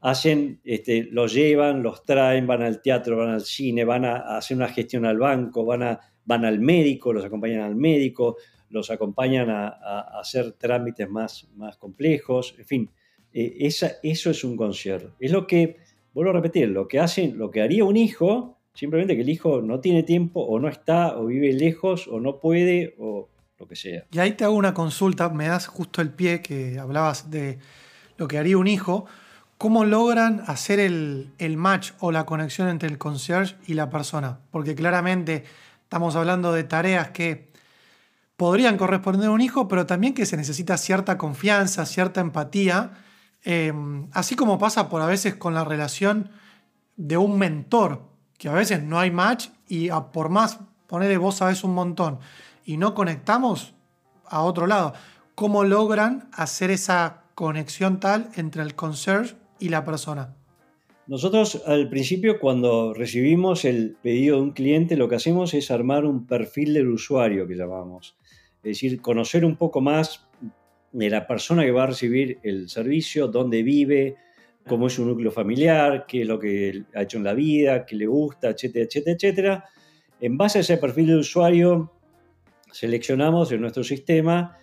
hacen, 0.02 0.60
este, 0.64 1.08
los 1.12 1.34
llevan, 1.34 1.82
los 1.82 2.06
traen, 2.06 2.46
van 2.46 2.62
al 2.62 2.82
teatro, 2.82 3.18
van 3.18 3.30
al 3.30 3.42
cine, 3.42 3.84
van 3.84 4.06
a, 4.06 4.38
hacer 4.38 4.56
una 4.56 4.68
gestión 4.68 5.06
al 5.06 5.18
banco, 5.18 5.66
van, 5.66 5.82
a, 5.82 6.00
van 6.26 6.46
al 6.46 6.60
médico, 6.60 7.12
los 7.12 7.26
acompañan 7.26 7.62
al 7.62 7.76
médico, 7.76 8.38
los 8.70 8.92
acompañan 8.92 9.50
a, 9.50 9.70
hacer 10.20 10.52
trámites 10.54 11.10
más, 11.10 11.50
más 11.56 11.78
complejos, 11.78 12.54
en 12.60 12.66
fin, 12.66 12.90
eh, 13.34 13.58
eso 13.58 14.30
es 14.30 14.44
un 14.44 14.56
concierge. 14.56 15.10
Es 15.20 15.32
lo 15.32 15.48
que, 15.48 15.78
vuelvo 16.14 16.30
a 16.30 16.36
repetir, 16.36 16.70
lo 16.70 16.88
que 16.88 17.00
hacen, 17.00 17.38
lo 17.38 17.50
que 17.50 17.62
haría 17.62 17.84
un 17.84 17.98
hijo, 17.98 18.55
simplemente 18.76 19.16
que 19.16 19.22
el 19.22 19.30
hijo 19.30 19.62
no 19.62 19.80
tiene 19.80 20.04
tiempo 20.04 20.42
o 20.42 20.60
no 20.60 20.68
está 20.68 21.18
o 21.18 21.26
vive 21.26 21.54
lejos 21.54 22.08
o 22.08 22.20
no 22.20 22.40
puede 22.40 22.94
o 23.00 23.30
lo 23.58 23.68
que 23.68 23.76
sea. 23.76 24.06
Y 24.12 24.20
ahí 24.20 24.34
te 24.34 24.44
hago 24.44 24.56
una 24.56 24.74
consulta, 24.74 25.30
me 25.30 25.48
das 25.48 25.68
justo 25.68 26.02
el 26.02 26.12
pie 26.12 26.42
que 26.42 26.78
hablabas 26.78 27.32
de 27.32 27.58
lo 28.18 28.28
que 28.28 28.38
haría 28.38 28.58
un 28.58 28.68
hijo. 28.68 29.06
¿Cómo 29.58 29.86
logran 29.86 30.44
hacer 30.48 30.80
el, 30.80 31.32
match 31.58 31.92
o 32.00 32.12
la 32.12 32.26
conexión 32.26 32.68
entre 32.68 32.90
el 32.90 32.98
concierge 32.98 33.56
y 33.66 33.74
la 33.74 33.90
persona? 33.90 34.40
Porque 34.52 34.76
claramente 34.76 35.46
estamos 35.84 36.18
hablando 36.18 36.52
de 36.52 36.66
tareas 36.66 37.12
que 37.12 37.54
podrían 38.36 38.76
corresponder 38.76 39.30
a 39.30 39.32
un 39.32 39.40
hijo, 39.40 39.70
pero 39.70 39.86
también 39.86 40.14
que 40.14 40.26
se 40.26 40.36
necesita 40.36 40.78
cierta 40.78 41.18
confianza, 41.18 41.86
cierta 41.86 42.20
empatía, 42.20 42.92
em, 43.44 44.10
así 44.12 44.36
como 44.36 44.60
pasa 44.60 44.90
por 44.90 45.02
a 45.02 45.06
veces 45.06 45.36
con 45.36 45.54
la 45.54 45.64
relación 45.64 46.30
de 46.98 47.16
un 47.16 47.40
mentor, 47.40 48.15
que 48.38 48.50
a 48.50 48.54
veces 48.54 48.84
no 48.84 49.00
hay 49.00 49.12
match 49.12 49.50
y 49.68 49.90
por 50.12 50.30
más 50.30 50.60
ponerle 50.88 51.18
vos 51.18 51.36
sabes 51.36 51.64
un 51.64 51.74
montón 51.74 52.20
y 52.66 52.78
no 52.78 52.94
conectamos 52.94 53.74
a 54.26 54.42
otro 54.42 54.68
lado. 54.68 54.94
¿Cómo 55.36 55.64
logran 55.64 56.30
hacer 56.34 56.72
esa 56.72 57.24
conexión 57.36 58.00
tal 58.00 58.30
entre 58.36 58.64
el 58.64 58.76
concierge 58.76 59.36
y 59.60 59.70
la 59.70 59.84
persona? 59.84 60.34
Nosotros 61.08 61.62
al 61.68 61.88
principio 61.90 62.40
cuando 62.40 62.94
recibimos 62.94 63.64
el 63.64 63.96
pedido 64.02 64.38
de 64.38 64.42
un 64.42 64.52
cliente 64.52 64.98
lo 64.98 65.08
que 65.08 65.16
hacemos 65.16 65.54
es 65.54 65.70
armar 65.70 66.06
un 66.06 66.26
perfil 66.26 66.74
del 66.74 66.88
usuario 66.88 67.48
que 67.48 67.56
llamamos. 67.56 68.16
Es 68.64 68.64
decir, 68.64 69.02
conocer 69.02 69.46
un 69.46 69.58
poco 69.58 69.82
más 69.82 70.26
de 70.92 71.10
la 71.10 71.28
persona 71.28 71.64
que 71.64 71.72
va 71.72 71.84
a 71.84 71.88
recibir 71.88 72.40
el 72.42 72.70
servicio, 72.70 73.28
dónde 73.28 73.62
vive, 73.62 74.16
cómo 74.68 74.88
es 74.88 74.94
su 74.94 75.06
núcleo 75.06 75.32
familiar, 75.32 76.06
qué 76.08 76.22
es 76.22 76.28
lo 76.28 76.40
que 76.40 76.84
ha 76.94 77.04
hecho 77.04 77.18
en 77.18 77.24
la 77.24 77.34
vida, 77.34 77.86
qué 77.86 77.96
le 77.96 78.08
gusta, 78.08 78.50
etcétera, 78.50 78.86
etcétera, 78.86 79.16
etcétera. 79.16 79.66
En 80.20 80.38
base 80.38 80.60
a 80.60 80.62
ese 80.62 80.78
perfil 80.78 81.08
de 81.08 81.18
usuario 81.18 81.92
seleccionamos 82.72 83.52
en 83.52 83.62
nuestro 83.62 83.84
sistema 83.84 84.58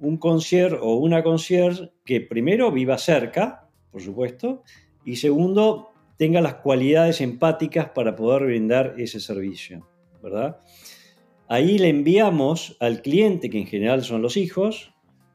un 0.00 0.16
concierge 0.16 0.78
o 0.80 0.94
una 0.96 1.22
concierge 1.22 1.90
que 2.04 2.20
primero 2.20 2.72
viva 2.72 2.98
cerca, 2.98 3.68
por 3.90 4.02
supuesto, 4.02 4.62
y 5.04 5.16
segundo, 5.16 5.92
tenga 6.16 6.40
las 6.40 6.54
cualidades 6.56 7.20
empáticas 7.20 7.90
para 7.90 8.16
poder 8.16 8.44
brindar 8.44 8.94
ese 8.98 9.20
servicio, 9.20 9.88
¿verdad? 10.22 10.58
Ahí 11.48 11.78
le 11.78 11.88
enviamos 11.88 12.76
al 12.80 13.02
cliente, 13.02 13.50
que 13.50 13.58
en 13.58 13.66
general 13.66 14.02
son 14.02 14.22
los 14.22 14.36
hijos, 14.36 14.91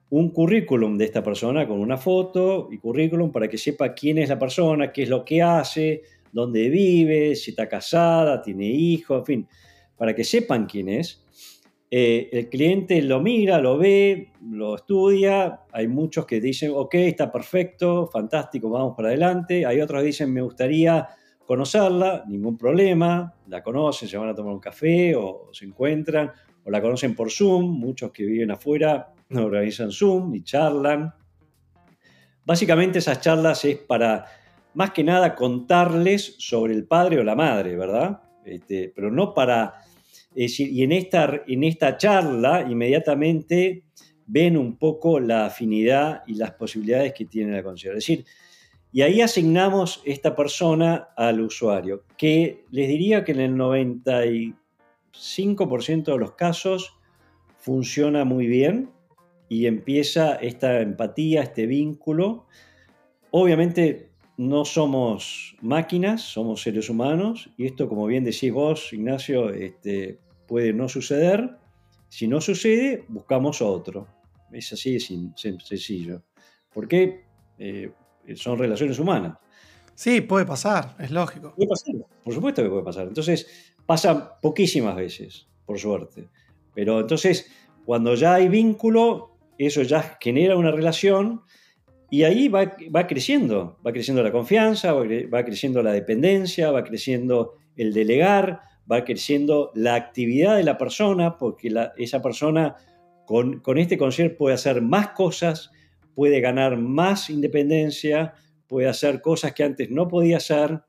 un 0.09 0.29
currículum 0.29 0.97
de 0.97 1.05
esta 1.05 1.23
persona 1.23 1.67
con 1.67 1.79
una 1.79 1.97
foto 1.97 2.69
y 2.71 2.77
currículum 2.77 3.31
para 3.31 3.47
que 3.47 3.57
sepa 3.57 3.93
quién 3.93 4.17
es 4.17 4.29
la 4.29 4.39
persona, 4.39 4.91
qué 4.91 5.03
es 5.03 5.09
lo 5.09 5.25
que 5.25 5.41
hace, 5.41 6.03
dónde 6.31 6.69
vive, 6.69 7.35
si 7.35 7.51
está 7.51 7.67
casada, 7.67 8.41
tiene 8.41 8.67
hijos, 8.67 9.19
en 9.19 9.25
fin, 9.25 9.47
para 9.97 10.15
que 10.15 10.23
sepan 10.23 10.65
quién 10.65 10.89
es 10.89 11.23
eh, 11.89 12.29
el 12.33 12.49
cliente 12.49 13.01
lo 13.01 13.21
mira, 13.21 13.59
lo 13.59 13.77
ve, 13.77 14.31
lo 14.49 14.75
estudia. 14.75 15.61
Hay 15.71 15.87
muchos 15.87 16.25
que 16.25 16.41
dicen, 16.41 16.71
ok, 16.73 16.95
está 16.95 17.31
perfecto, 17.31 18.07
fantástico, 18.07 18.69
vamos 18.69 18.95
para 18.95 19.09
adelante. 19.09 19.65
Hay 19.65 19.79
otros 19.79 20.01
que 20.01 20.07
dicen, 20.07 20.33
me 20.33 20.41
gustaría 20.41 21.07
conocerla, 21.45 22.25
ningún 22.27 22.57
problema. 22.57 23.33
La 23.47 23.63
conocen, 23.63 24.09
se 24.09 24.17
van 24.17 24.29
a 24.29 24.35
tomar 24.35 24.53
un 24.53 24.59
café 24.59 25.15
o, 25.15 25.49
se 25.53 25.65
encuentran, 25.65 26.31
o 26.67 26.69
la 26.69 26.81
conocen 26.81 27.15
por 27.15 27.31
Zoom. 27.31 27.79
Muchos 27.79 28.11
que 28.11 28.25
viven 28.25 28.51
afuera 28.51 29.13
organizan 29.33 29.89
Zoom 29.89 30.35
y 30.35 30.43
charlan. 30.43 31.13
Básicamente 32.43 32.99
esas 32.99 33.21
charlas 33.21 33.63
es 33.63 33.77
para, 33.77 34.25
más 34.73 34.91
que 34.91 35.03
nada, 35.03 35.33
contarles 35.33 36.35
sobre 36.37 36.73
el 36.73 36.85
padre 36.85 37.19
o 37.19 37.23
la 37.23 37.35
madre, 37.35 37.77
¿verdad? 37.77 38.21
Este, 38.43 38.91
pero 38.93 39.09
no 39.09 39.33
para 39.33 39.75
y 40.39 40.83
en 40.83 40.91
esta, 40.91 41.41
en 41.47 41.63
esta 41.63 41.97
charla 41.97 42.63
inmediatamente 42.69 43.85
ven 44.27 44.55
un 44.55 44.77
poco 44.77 45.19
la 45.19 45.47
afinidad 45.47 46.21
y 46.27 46.35
las 46.35 46.51
posibilidades 46.51 47.13
que 47.13 47.25
tiene 47.25 47.53
la 47.53 47.63
conciencia. 47.63 47.97
Es 47.97 48.05
decir, 48.05 48.25
y 48.91 49.01
ahí 49.01 49.21
asignamos 49.21 50.01
esta 50.05 50.35
persona 50.35 51.09
al 51.17 51.41
usuario, 51.41 52.03
que 52.17 52.65
les 52.69 52.87
diría 52.87 53.23
que 53.23 53.31
en 53.31 53.39
el 53.39 53.55
95% 55.17 56.13
de 56.13 56.17
los 56.17 56.33
casos 56.33 56.97
funciona 57.57 58.23
muy 58.23 58.47
bien 58.47 58.91
y 59.49 59.65
empieza 59.65 60.35
esta 60.35 60.81
empatía, 60.81 61.43
este 61.43 61.65
vínculo. 61.65 62.45
Obviamente 63.31 64.11
no 64.37 64.65
somos 64.65 65.55
máquinas, 65.61 66.21
somos 66.21 66.61
seres 66.61 66.89
humanos, 66.89 67.49
y 67.57 67.65
esto, 67.65 67.89
como 67.89 68.05
bien 68.05 68.23
decís 68.23 68.53
vos, 68.53 68.93
Ignacio, 68.93 69.49
este, 69.49 70.19
puede 70.47 70.73
no 70.73 70.87
suceder. 70.87 71.57
Si 72.09 72.27
no 72.27 72.39
sucede, 72.39 73.03
buscamos 73.07 73.61
otro. 73.61 74.07
Es 74.51 74.71
así 74.71 74.93
de 74.93 74.99
sencillo. 74.99 76.23
Porque 76.73 77.25
eh, 77.57 77.91
son 78.35 78.57
relaciones 78.57 78.99
humanas. 78.99 79.37
Sí, 79.95 80.21
puede 80.21 80.45
pasar, 80.45 80.95
es 80.99 81.09
lógico. 81.09 81.53
Puede 81.55 81.69
pasar, 81.69 81.95
por 82.23 82.33
supuesto 82.33 82.61
que 82.61 82.69
puede 82.69 82.83
pasar. 82.83 83.07
Entonces, 83.07 83.75
pasa 83.87 84.39
poquísimas 84.39 84.95
veces, 84.95 85.47
por 85.65 85.79
suerte. 85.79 86.29
Pero 86.75 86.99
entonces, 86.99 87.51
cuando 87.85 88.13
ya 88.13 88.35
hay 88.35 88.49
vínculo, 88.49 89.37
eso 89.57 89.81
ya 89.81 90.19
genera 90.21 90.55
una 90.55 90.69
relación 90.69 91.41
y 92.11 92.23
ahí 92.23 92.47
va, 92.47 92.75
va 92.95 93.07
creciendo. 93.07 93.79
Va 93.85 93.91
creciendo 93.91 94.21
la 94.21 94.31
confianza, 94.31 94.93
va 94.93 95.43
creciendo 95.43 95.81
la 95.81 95.91
dependencia, 95.91 96.69
va 96.69 96.83
creciendo 96.83 97.55
el 97.75 97.93
delegar, 97.93 98.61
va 98.91 99.03
creciendo 99.03 99.71
la 99.75 99.95
actividad 99.95 100.55
de 100.55 100.63
la 100.63 100.77
persona, 100.77 101.37
porque 101.37 101.73
esa 101.97 102.21
persona 102.21 102.75
con, 103.25 103.61
este 103.77 103.97
concierto 103.97 104.37
puede 104.37 104.55
hacer 104.55 104.81
más 104.81 105.09
cosas, 105.09 105.71
puede 106.15 106.39
ganar 106.39 106.77
más 106.77 107.29
independencia, 107.29 108.33
puede 108.67 108.87
hacer 108.87 109.21
cosas 109.21 109.53
que 109.53 109.63
antes 109.63 109.89
no 109.91 110.07
podía 110.07 110.37
hacer. 110.37 110.81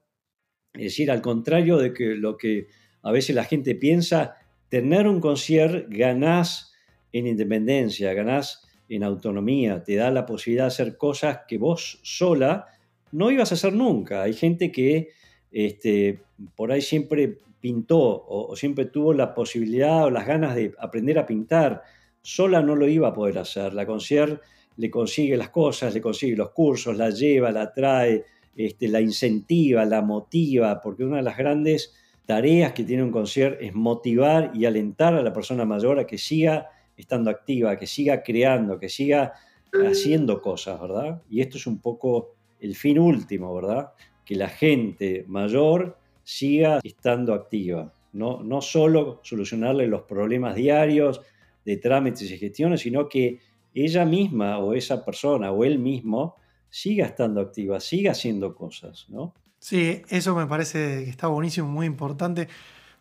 Es 0.73 0.85
decir, 0.85 1.11
al 1.11 1.21
contrario 1.21 1.79
de 1.79 1.93
que 1.93 2.15
lo 2.15 2.37
que 2.37 2.69
a 3.03 3.13
veces 3.13 3.35
la 3.35 3.45
gente 3.45 3.75
piensa, 3.75 4.37
tener 4.69 5.07
un 5.07 5.21
concierto 5.21 5.87
ganás 5.91 6.73
en 7.13 7.27
independencia, 7.27 8.13
ganás 8.13 8.67
en 8.89 9.03
autonomía, 9.03 9.83
te 9.83 9.97
da 9.97 10.11
la 10.11 10.27
posibilidad 10.27 10.65
de 10.65 10.69
hacer 10.69 10.97
cosas 10.97 11.41
que 11.47 11.59
vos 11.59 12.01
sola 12.03 12.67
no 13.13 13.31
ibas 13.31 13.53
a 13.53 13.55
hacer 13.55 13.73
nunca. 13.73 14.23
Hay 14.23 14.35
gente 14.35 14.71
que 14.71 15.11
este, 15.51 16.21
por 16.55 16.73
ahí 16.73 16.83
siempre 16.83 17.39
pintó 17.61 17.99
o, 17.99 18.55
siempre 18.57 18.87
tuvo 18.87 19.13
la 19.13 19.35
posibilidad 19.35 20.05
o 20.05 20.11
las 20.11 20.27
ganas 20.27 20.55
de 20.55 20.75
aprender 20.79 21.19
a 21.19 21.27
pintar, 21.27 21.83
sola 22.23 22.61
no 22.63 22.77
lo 22.77 22.87
iba 22.89 23.09
a 23.09 23.15
poder 23.15 23.39
hacer. 23.39 23.75
La 23.75 23.87
concierge 23.87 24.39
le 24.77 24.91
consigue 24.91 25.37
las 25.37 25.51
cosas, 25.51 25.95
le 25.95 26.01
consigue 26.01 26.37
los 26.37 26.51
cursos, 26.51 26.97
la 26.97 27.11
lleva, 27.11 27.51
la 27.51 27.73
trae, 27.73 28.25
este, 28.55 28.89
la 28.89 29.01
incentiva, 29.01 29.85
la 29.85 30.03
motiva, 30.03 30.81
porque 30.81 31.05
una 31.05 31.17
de 31.19 31.23
las 31.23 31.37
grandes 31.37 31.95
tareas 32.29 32.75
que 32.75 32.85
tiene 32.85 33.03
un 33.03 33.11
concierge 33.11 33.69
es 33.69 33.75
motivar 33.75 34.51
y 34.55 34.67
alentar 34.67 35.15
a 35.15 35.23
la 35.23 35.33
persona 35.33 35.65
mayor 35.65 35.99
a 35.99 36.07
que 36.07 36.19
siga 36.19 36.69
estando 36.95 37.31
activa, 37.31 37.79
que 37.79 37.87
siga 37.87 38.23
creando, 38.23 38.79
que 38.79 38.91
siga 38.91 39.33
haciendo 39.73 40.43
cosas, 40.43 40.79
¿verdad? 40.79 41.23
Y 41.31 41.41
esto 41.41 41.57
es 41.57 41.67
un 41.67 41.79
poco 41.79 42.35
el 42.61 42.77
fin 42.77 42.99
último, 42.99 43.55
¿verdad? 43.55 43.93
Que 44.27 44.35
la 44.35 44.51
gente 44.51 45.25
mayor 45.27 45.97
siga 46.23 46.81
estando 46.85 47.33
activa. 47.33 47.95
No, 48.13 48.43
no 48.43 48.61
solo 48.61 49.21
solucionarle 49.23 49.87
los 49.87 50.03
problemas 50.03 50.55
diarios 50.55 51.23
de 51.65 51.79
trámites 51.79 52.31
y 52.31 52.37
gestiones, 52.37 52.83
sino 52.83 53.09
que 53.09 53.41
ella 53.73 54.05
misma 54.05 54.59
o 54.59 54.75
esa 54.75 55.03
persona 55.03 55.51
o 55.51 55.65
él 55.65 55.79
mismo 55.79 56.37
siga 56.69 57.07
estando 57.07 57.41
activa, 57.41 57.81
siga 57.81 58.11
haciendo 58.11 58.55
cosas, 58.55 59.07
¿no? 59.09 59.33
Sí, 59.61 60.03
eso 60.09 60.35
me 60.37 60.47
parece 60.47 61.05
que 61.05 61.11
está 61.11 61.27
buenísimo, 61.27 61.69
muy 61.69 61.87
importante. 61.87 62.49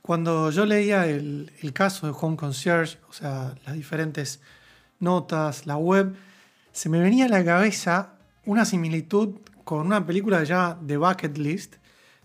Cuando 0.01 0.49
yo 0.51 0.65
leía 0.65 1.05
el, 1.05 1.51
caso 1.73 2.07
de 2.07 2.13
Home 2.19 2.35
Concierge, 2.35 2.97
o 3.09 3.13
sea, 3.13 3.55
las 3.65 3.75
diferentes 3.75 4.39
notas, 4.99 5.67
la 5.67 5.77
web, 5.77 6.15
se 6.71 6.89
me 6.89 6.99
venía 6.99 7.25
a 7.25 7.29
la 7.29 7.43
cabeza 7.45 8.13
una 8.45 8.65
similitud 8.65 9.35
con 9.63 9.85
una 9.85 10.05
película 10.05 10.43
ya 10.43 10.79
The 10.85 10.97
Bucket 10.97 11.37
List, 11.37 11.75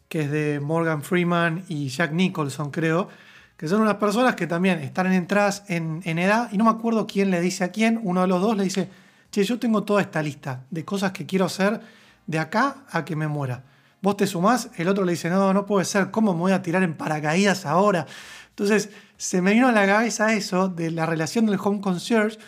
que 0.09 0.23
es 0.23 0.31
de 0.31 0.61
Morgan 0.61 1.03
Freeman 1.03 1.65
y 1.69 1.89
Jack 1.89 2.13
Nicholson, 2.13 2.71
creo, 2.71 3.09
que 3.57 3.69
son 3.69 3.81
unas 3.81 3.97
personas 3.97 4.35
que 4.35 4.47
también 4.47 4.79
están 4.79 5.07
en 5.09 5.15
entradas 5.15 5.65
en, 5.69 6.01
en 6.05 6.19
edad, 6.19 6.49
y 6.53 6.57
no 6.57 6.65
me 6.65 6.71
acuerdo 6.71 7.07
quién 7.07 7.31
le 7.31 7.41
dice 7.41 7.65
a 7.65 7.73
quién, 7.73 8.01
uno 8.03 8.23
de 8.23 8.29
los 8.29 8.41
dos 8.41 8.57
le 8.57 8.65
dice, 8.65 8.89
che, 9.31 9.45
yo 9.45 9.59
tengo 9.59 9.83
toda 9.83 10.01
esta 10.01 10.23
lista 10.23 10.65
de 10.71 10.85
cosas 10.85 11.13
que 11.13 11.27
quiero 11.27 11.47
hacer 11.47 11.81
de 12.27 12.39
acá 12.39 12.85
a 12.91 13.05
que 13.05 13.17
me 13.17 13.27
muera. 13.27 13.65
Vos 14.03 14.17
te 14.17 14.27
sumás, 14.27 14.69
el 14.77 14.89
otro 14.89 15.05
le 15.05 15.13
dice, 15.13 15.31
no, 15.31 15.55
no 15.55 15.65
puede 15.65 15.85
ser, 15.85 16.11
¿cómo 16.11 16.35
me 16.35 16.41
voy 16.41 16.53
a 16.53 16.61
tirar 16.61 16.83
en 16.83 16.95
paracaídas 16.95 17.65
ahora? 17.65 18.07
Entonces, 18.51 18.91
se 19.17 19.41
me 19.41 19.53
vino 19.53 19.69
a 19.69 19.73
la 19.73 19.87
cabeza 19.87 20.35
eso 20.35 20.69
de 20.69 20.91
la 20.91 21.07
relación 21.07 21.47
del 21.47 21.59
home 21.63 21.81
concierge 21.81 22.39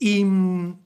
y 0.00 0.24
mm, 0.24 0.76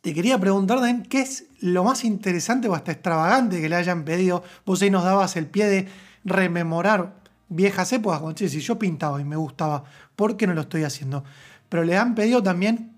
te 0.00 0.14
quería 0.14 0.38
preguntar, 0.38 0.80
Dan, 0.80 1.02
¿qué 1.02 1.20
es 1.20 1.44
lo 1.60 1.84
más 1.84 2.04
interesante 2.04 2.66
o 2.68 2.74
hasta 2.74 2.92
extravagante 2.92 3.60
que 3.60 3.68
le 3.68 3.76
hayan 3.76 4.04
pedido? 4.04 4.42
Vos 4.64 4.80
ahí 4.80 4.90
nos 4.90 5.04
dabas 5.04 5.36
el 5.36 5.46
pie 5.46 5.66
de 5.66 5.88
rememorar 6.24 7.16
viejas 7.48 7.92
épocas, 7.92 8.20
como 8.20 8.32
che, 8.32 8.48
si 8.48 8.60
yo 8.60 8.78
pintaba 8.78 9.20
y 9.20 9.24
me 9.24 9.36
gustaba, 9.36 9.84
¿por 10.16 10.36
qué 10.36 10.46
no 10.46 10.54
lo 10.54 10.62
estoy 10.62 10.84
haciendo? 10.84 11.24
Pero 11.68 11.84
le 11.84 11.96
han 11.96 12.14
pedido 12.14 12.42
también, 12.42 12.92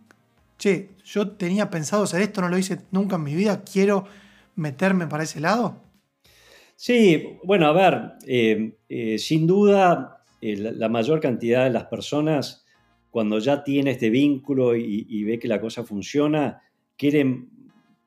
che, 0.58 0.90
yo 1.04 1.30
tenía 1.30 1.70
pensado 1.70 2.04
hacer 2.04 2.22
esto, 2.22 2.40
no 2.40 2.48
lo 2.48 2.58
hice 2.58 2.80
nunca 2.90 3.16
en 3.16 3.24
mi 3.24 3.34
vida, 3.34 3.62
quiero 3.64 4.06
meterme 4.54 5.06
para 5.06 5.24
ese 5.24 5.40
lado. 5.40 5.87
Sí, 6.80 7.40
bueno, 7.42 7.66
a 7.66 7.72
ver, 7.72 8.12
eh, 8.24 8.76
eh, 8.88 9.18
sin 9.18 9.48
duda 9.48 10.22
eh, 10.40 10.56
la 10.56 10.88
mayor 10.88 11.18
cantidad 11.18 11.64
de 11.64 11.70
las 11.70 11.86
personas, 11.86 12.64
cuando 13.10 13.40
ya 13.40 13.64
tiene 13.64 13.90
este 13.90 14.10
vínculo 14.10 14.76
y, 14.76 15.24
ve 15.24 15.40
que 15.40 15.48
la 15.48 15.60
cosa 15.60 15.82
funciona, 15.82 16.62
quieren 16.96 17.50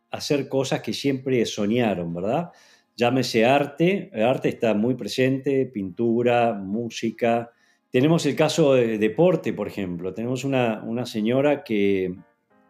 hacer 0.10 0.48
cosas 0.48 0.80
que 0.80 0.94
siempre 0.94 1.46
soñaron, 1.46 2.14
¿verdad? 2.14 2.52
Llámese 2.96 3.44
arte, 3.44 4.10
el 4.14 4.24
arte 4.24 4.48
está 4.48 4.74
muy 4.74 4.96
presente, 4.96 5.66
pintura, 5.66 6.54
música. 6.54 7.52
Tenemos 7.90 8.26
el 8.26 8.38
caso 8.38 8.76
de 8.76 8.98
deporte, 8.98 9.52
por 9.52 9.68
ejemplo. 9.68 10.14
Tenemos 10.14 10.46
una, 10.46 11.06
señora 11.06 11.66
que, 11.66 12.16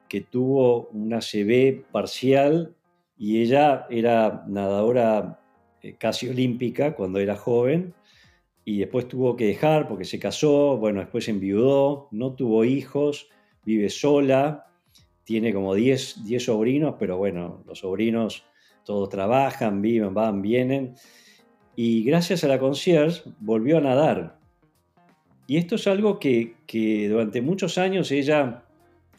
que 0.10 0.22
tuvo 0.22 0.88
una 0.94 1.20
CB 1.20 1.92
parcial 1.92 2.74
y 3.20 3.44
ella 3.44 3.86
era 3.92 4.44
nadadora 4.48 5.41
casi 5.98 6.30
olímpica 6.30 6.96
cuando 6.96 7.20
era 7.20 7.36
joven 7.36 7.94
y 8.64 8.80
después 8.80 9.08
tuvo 9.08 9.36
que 9.36 9.46
dejar 9.46 9.88
porque 9.88 10.06
se 10.06 10.20
casó, 10.20 10.78
bueno, 10.78 11.00
después 11.00 11.28
enviudó, 11.28 12.08
no 12.12 12.34
tuvo 12.34 12.64
hijos, 12.64 13.30
vive 13.66 13.90
sola, 13.90 14.68
tiene 15.24 15.54
como 15.54 15.74
10, 15.74 16.26
10 16.26 16.44
sobrinos, 16.44 16.96
pero 17.00 17.18
bueno, 17.18 17.64
los 17.66 17.80
sobrinos 17.80 18.44
todos 18.86 19.10
trabajan, 19.10 19.82
viven, 19.82 20.14
van, 20.14 20.42
vienen. 20.42 20.96
Y 21.76 22.04
gracias 22.04 22.44
a 22.44 22.48
la 22.48 22.60
concierge 22.60 23.24
volvió 23.40 23.78
a 23.78 23.82
nadar. 23.82 24.40
Y 25.48 25.58
esto 25.58 25.76
es 25.76 25.88
algo 25.88 26.20
que, 26.20 26.56
que 26.66 27.08
durante 27.10 27.42
muchos 27.42 27.78
años 27.78 28.12
ella 28.12 28.64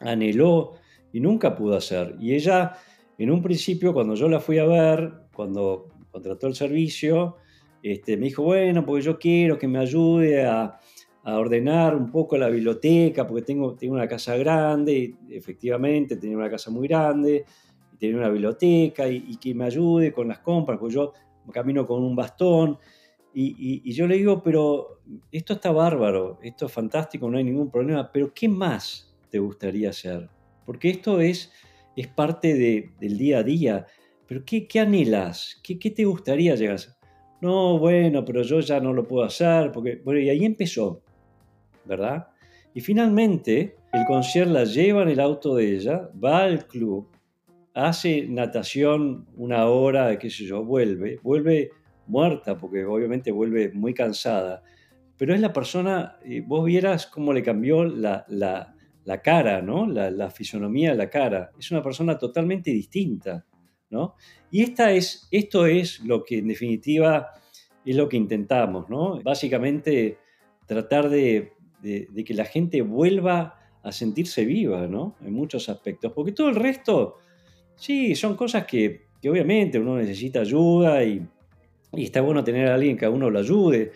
anheló 0.00 0.74
y 1.12 1.20
nunca 1.20 1.54
pudo 1.56 1.76
hacer. 1.76 2.16
Y 2.20 2.34
ella, 2.34 2.76
en 3.18 3.30
un 3.30 3.42
principio, 3.42 3.92
cuando 3.92 4.14
yo 4.14 4.28
la 4.28 4.40
fui 4.40 4.58
a 4.58 4.64
ver, 4.64 5.12
cuando 5.34 5.91
contrató 6.12 6.46
el 6.46 6.54
servicio, 6.54 7.36
este, 7.82 8.16
me 8.16 8.26
dijo, 8.26 8.44
bueno, 8.44 8.86
porque 8.86 9.02
yo 9.02 9.18
quiero 9.18 9.58
que 9.58 9.66
me 9.66 9.78
ayude 9.78 10.44
a, 10.44 10.78
ordenar 11.24 11.94
un 11.94 12.10
poco 12.10 12.36
la 12.36 12.48
biblioteca, 12.48 13.24
porque 13.24 13.42
tengo, 13.42 13.76
tengo 13.76 13.94
una 13.94 14.08
casa 14.08 14.36
grande, 14.36 15.14
y 15.28 15.34
efectivamente 15.36 16.16
tenía 16.16 16.36
una 16.36 16.50
casa 16.50 16.68
muy 16.68 16.88
grande, 16.88 17.44
y 17.92 17.96
tenía 17.96 18.16
una 18.16 18.28
biblioteca, 18.28 19.06
y, 19.06 19.36
que 19.36 19.54
me 19.54 19.64
ayude 19.64 20.12
con 20.12 20.26
las 20.26 20.40
compras, 20.40 20.80
porque 20.80 20.96
yo 20.96 21.12
camino 21.52 21.86
con 21.86 22.02
un 22.02 22.16
bastón, 22.16 22.76
y, 23.32 23.92
yo 23.92 24.08
le 24.08 24.16
digo, 24.16 24.42
pero 24.42 25.00
esto 25.30 25.52
está 25.54 25.70
bárbaro, 25.70 26.40
esto 26.42 26.66
es 26.66 26.72
fantástico, 26.72 27.30
no 27.30 27.38
hay 27.38 27.44
ningún 27.44 27.70
problema, 27.70 28.10
pero 28.10 28.34
¿qué 28.34 28.48
más 28.48 29.14
te 29.30 29.38
gustaría 29.38 29.90
hacer? 29.90 30.28
Porque 30.66 30.90
esto 30.90 31.20
es, 31.20 31.52
es 31.96 32.08
parte 32.08 32.54
del 32.98 33.16
día 33.16 33.38
a 33.38 33.42
día. 33.44 33.86
¿Pero 34.32 34.46
qué, 34.46 34.66
qué 34.66 34.80
anhelas? 34.80 35.60
¿Qué, 35.62 35.78
¿Qué, 35.78 35.90
te 35.90 36.06
gustaría 36.06 36.54
llegar 36.54 36.72
a 36.72 36.76
hacer? 36.76 36.94
No, 37.42 37.78
bueno, 37.78 38.24
pero 38.24 38.40
yo 38.40 38.60
ya 38.60 38.80
no 38.80 38.94
lo 38.94 39.06
puedo 39.06 39.26
hacer, 39.26 39.70
porque, 39.70 40.00
bueno, 40.02 40.20
y 40.20 40.30
ahí 40.30 40.46
empezó, 40.46 41.02
¿verdad? 41.84 42.28
Y 42.72 42.80
finalmente, 42.80 43.76
el 43.92 44.06
concierto 44.06 44.54
la 44.54 44.64
lleva 44.64 45.02
en 45.02 45.10
el 45.10 45.20
auto 45.20 45.54
de 45.54 45.76
ella, 45.76 46.08
va 46.24 46.44
al 46.44 46.66
club, 46.66 47.10
hace 47.74 48.26
natación 48.26 49.26
una 49.36 49.66
hora, 49.66 50.18
qué 50.18 50.30
sé 50.30 50.46
yo, 50.46 50.64
vuelve, 50.64 51.20
vuelve 51.22 51.72
muerta, 52.06 52.56
porque 52.56 52.86
obviamente 52.86 53.30
vuelve 53.32 53.70
muy 53.74 53.92
cansada, 53.92 54.62
pero 55.18 55.34
es 55.34 55.42
la 55.42 55.52
persona, 55.52 56.16
vos 56.46 56.64
vieras 56.64 57.06
cómo 57.06 57.34
le 57.34 57.42
cambió 57.42 57.84
la, 57.84 58.24
la, 58.28 58.74
la 59.04 59.20
cara, 59.20 59.60
¿no? 59.60 59.86
La, 59.86 60.10
la, 60.10 60.30
fisonomía 60.30 60.92
de 60.92 60.96
la 60.96 61.10
cara. 61.10 61.50
Es 61.58 61.70
una 61.70 61.82
persona 61.82 62.16
totalmente 62.16 62.70
distinta. 62.70 63.44
Y 64.50 64.62
esta 64.62 64.92
es, 64.92 65.28
esto 65.30 65.66
es 65.66 66.00
lo 66.00 66.24
que 66.24 66.38
en 66.38 66.48
definitiva 66.48 67.32
es 67.84 67.96
lo 67.96 68.08
que 68.08 68.16
intentamos, 68.16 68.88
¿no? 68.88 69.20
Básicamente 69.22 70.18
tratar 70.66 71.08
de, 71.08 71.52
que 71.82 72.34
la 72.34 72.44
gente 72.44 72.82
vuelva 72.82 73.58
a 73.82 73.92
sentirse 73.92 74.44
viva, 74.44 74.86
¿no? 74.86 75.16
En 75.24 75.32
muchos 75.32 75.68
aspectos, 75.68 76.12
porque 76.12 76.32
todo 76.32 76.48
el 76.48 76.54
resto, 76.54 77.18
sí, 77.74 78.14
son 78.14 78.36
cosas 78.36 78.64
que, 78.66 79.06
obviamente 79.28 79.78
uno 79.78 79.96
necesita 79.96 80.40
ayuda 80.40 81.04
y, 81.04 81.26
está 81.92 82.20
bueno 82.22 82.42
tener 82.42 82.68
a 82.68 82.74
alguien 82.74 82.96
que 82.96 83.04
a 83.04 83.10
uno 83.10 83.28
lo 83.28 83.38
ayude, 83.38 83.92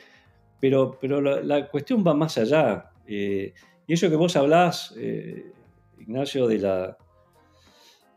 pero, 0.61 0.99
pero 1.01 1.21
la, 1.21 1.69
cuestión 1.69 2.05
va 2.07 2.15
más 2.15 2.37
allá. 2.39 2.91
Eh, 3.07 3.55
y 3.87 3.93
eso 3.93 4.11
que 4.11 4.17
vos 4.17 4.37
hablás, 4.37 4.95
eh, 4.99 5.53
Ignacio, 5.99 6.47
de 6.47 6.59
la, 6.59 6.99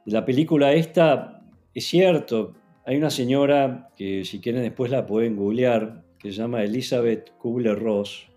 de 0.05 0.11
la 0.11 0.25
película 0.25 0.73
esta, 0.73 1.38
es 1.79 1.85
cierto, 1.85 2.55
hay 2.85 2.97
una 2.97 3.09
señora 3.09 3.89
que 3.95 4.25
si 4.25 4.41
quieren 4.41 4.63
después 4.63 4.91
la 4.91 5.05
pueden 5.05 5.37
googlear, 5.37 6.03
que 6.19 6.29
se 6.29 6.37
llama 6.37 6.61
Elizabeth 6.61 7.31
Kubler-Ross. 7.37 8.27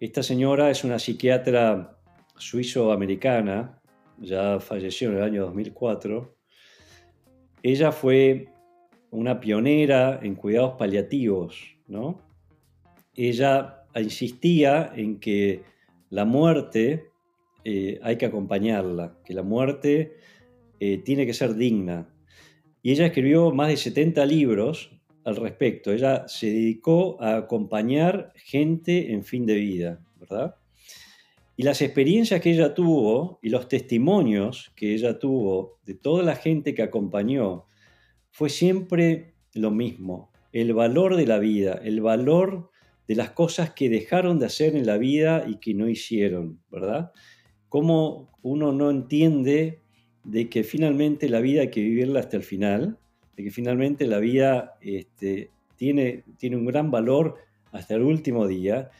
Esta 0.00 0.20
señora 0.24 0.68
es 0.68 0.82
una 0.82 0.98
psiquiatra 0.98 1.96
suizo-americana, 2.36 3.80
ya 4.18 4.58
falleció 4.58 5.10
en 5.10 5.18
el 5.18 5.22
año 5.22 5.42
2004. 5.42 6.36
Ella 7.62 7.92
fue 7.92 8.48
una 9.12 9.38
pionera 9.38 10.18
en 10.20 10.34
cuidados 10.34 10.74
paliativos, 10.76 11.76
¿no? 11.86 12.20
Ella 13.14 13.84
insistía 13.94 14.92
en 14.96 15.20
que 15.20 15.62
la 16.10 16.24
muerte 16.24 17.10
eh, 17.62 18.00
hay 18.02 18.18
que 18.18 18.26
acompañarla, 18.26 19.18
que 19.24 19.34
la 19.34 19.44
muerte 19.44 20.16
eh, 20.80 20.98
tiene 20.98 21.26
que 21.26 21.32
ser 21.32 21.54
digna, 21.54 22.08
y 22.84 22.92
ella 22.92 23.06
escribió 23.06 23.50
más 23.50 23.68
de 23.68 23.78
70 23.78 24.26
libros 24.26 24.90
al 25.24 25.36
respecto. 25.36 25.90
Ella 25.90 26.28
se 26.28 26.48
dedicó 26.48 27.16
a 27.18 27.38
acompañar 27.38 28.34
gente 28.36 29.14
en 29.14 29.24
fin 29.24 29.46
de 29.46 29.54
vida, 29.54 30.04
¿verdad? 30.20 30.56
Y 31.56 31.62
las 31.62 31.80
experiencias 31.80 32.42
que 32.42 32.50
ella 32.50 32.74
tuvo 32.74 33.38
y 33.40 33.48
los 33.48 33.68
testimonios 33.68 34.70
que 34.76 34.92
ella 34.92 35.18
tuvo 35.18 35.78
de 35.86 35.94
toda 35.94 36.22
la 36.22 36.36
gente 36.36 36.74
que 36.74 36.82
acompañó 36.82 37.64
fue 38.30 38.50
siempre 38.50 39.32
lo 39.54 39.70
mismo, 39.70 40.30
el 40.52 40.74
valor 40.74 41.16
de 41.16 41.26
la 41.26 41.38
vida, 41.38 41.80
el 41.82 42.02
valor 42.02 42.70
de 43.08 43.14
las 43.14 43.30
cosas 43.30 43.70
que 43.70 43.88
dejaron 43.88 44.38
de 44.38 44.44
hacer 44.44 44.76
en 44.76 44.84
la 44.84 44.98
vida 44.98 45.46
y 45.48 45.56
que 45.56 45.72
no 45.72 45.88
hicieron, 45.88 46.60
¿verdad? 46.70 47.12
Cómo 47.70 48.30
uno 48.42 48.72
no 48.72 48.90
entiende 48.90 49.83
de 50.24 50.48
que 50.48 50.64
finalmente 50.64 51.28
la 51.28 51.40
vida 51.40 51.62
hay 51.62 51.70
que 51.70 51.82
vivirla 51.82 52.20
hasta 52.20 52.36
el 52.36 52.42
final, 52.42 52.98
de 53.36 53.44
que 53.44 53.50
finalmente 53.50 54.06
la 54.06 54.18
vida 54.18 54.76
este, 54.80 55.50
tiene, 55.76 56.24
tiene 56.38 56.56
un 56.56 56.66
gran 56.66 56.90
valor 56.90 57.36
hasta 57.72 57.94
el 57.94 58.02
último 58.02 58.46
día. 58.46 58.90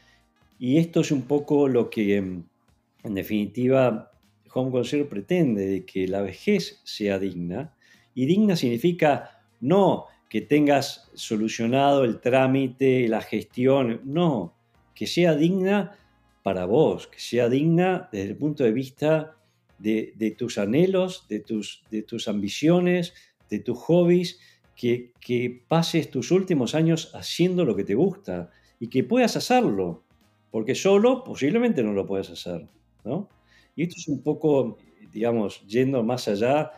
Y 0.58 0.78
esto 0.78 1.00
es 1.00 1.10
un 1.10 1.22
poco 1.22 1.68
lo 1.68 1.90
que, 1.90 2.16
en 2.16 3.14
definitiva, 3.14 4.12
Home 4.52 4.70
Concert 4.70 5.08
pretende, 5.08 5.66
de 5.66 5.84
que 5.84 6.06
la 6.06 6.22
vejez 6.22 6.80
sea 6.84 7.18
digna. 7.18 7.74
Y 8.14 8.26
digna 8.26 8.54
significa 8.56 9.42
no 9.60 10.06
que 10.28 10.40
tengas 10.40 11.10
solucionado 11.14 12.04
el 12.04 12.20
trámite, 12.20 13.08
la 13.08 13.20
gestión, 13.20 14.00
no, 14.04 14.54
que 14.94 15.06
sea 15.06 15.34
digna 15.34 15.96
para 16.42 16.66
vos, 16.66 17.06
que 17.06 17.20
sea 17.20 17.48
digna 17.48 18.08
desde 18.12 18.30
el 18.30 18.36
punto 18.36 18.64
de 18.64 18.72
vista 18.72 19.36
de, 19.78 20.34
tus 20.38 20.58
anhelos, 20.58 21.26
de 21.28 21.40
tus, 21.40 21.84
de 21.90 22.02
tus 22.02 22.28
ambiciones, 22.28 23.14
de 23.50 23.58
tus 23.58 23.78
hobbies, 23.78 24.40
que, 24.76 25.12
que, 25.20 25.64
pases 25.68 26.10
tus 26.10 26.30
últimos 26.30 26.74
años 26.74 27.12
haciendo 27.14 27.64
lo 27.64 27.76
que 27.76 27.84
te 27.84 27.94
gusta 27.94 28.50
y 28.80 28.88
que 28.88 29.04
puedas 29.04 29.36
hacerlo, 29.36 30.04
porque 30.50 30.74
solo 30.74 31.22
posiblemente 31.22 31.82
no 31.82 31.92
lo 31.92 32.06
puedes 32.06 32.30
hacer, 32.30 32.68
¿no? 33.04 33.28
Y 33.76 33.84
esto 33.84 33.96
es 33.98 34.08
un 34.08 34.22
poco, 34.22 34.78
digamos, 35.12 35.66
yendo 35.66 36.02
más 36.02 36.28
allá, 36.28 36.72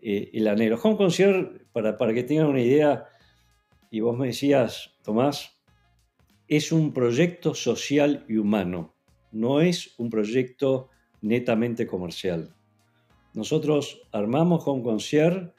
eh, 0.00 0.30
el 0.32 0.48
anhelo. 0.48 0.78
Home 0.82 0.96
Concierge, 0.96 1.64
para, 1.72 1.96
para 1.96 2.12
que 2.12 2.22
tengan 2.22 2.46
una 2.46 2.60
idea, 2.60 3.06
y 3.90 4.00
vos 4.00 4.16
me 4.16 4.28
decías, 4.28 4.94
Tomás, 5.02 5.62
es 6.48 6.72
un 6.72 6.92
proyecto 6.92 7.54
social 7.54 8.24
y 8.28 8.36
humano, 8.36 8.94
no 9.30 9.60
es 9.60 9.94
un 9.98 10.10
proyecto 10.10 10.90
netamente 11.22 11.86
comercial. 11.86 12.54
Nosotros 13.34 14.02
armamos 14.12 14.62
Home 14.66 14.82
Concierge 14.82 15.52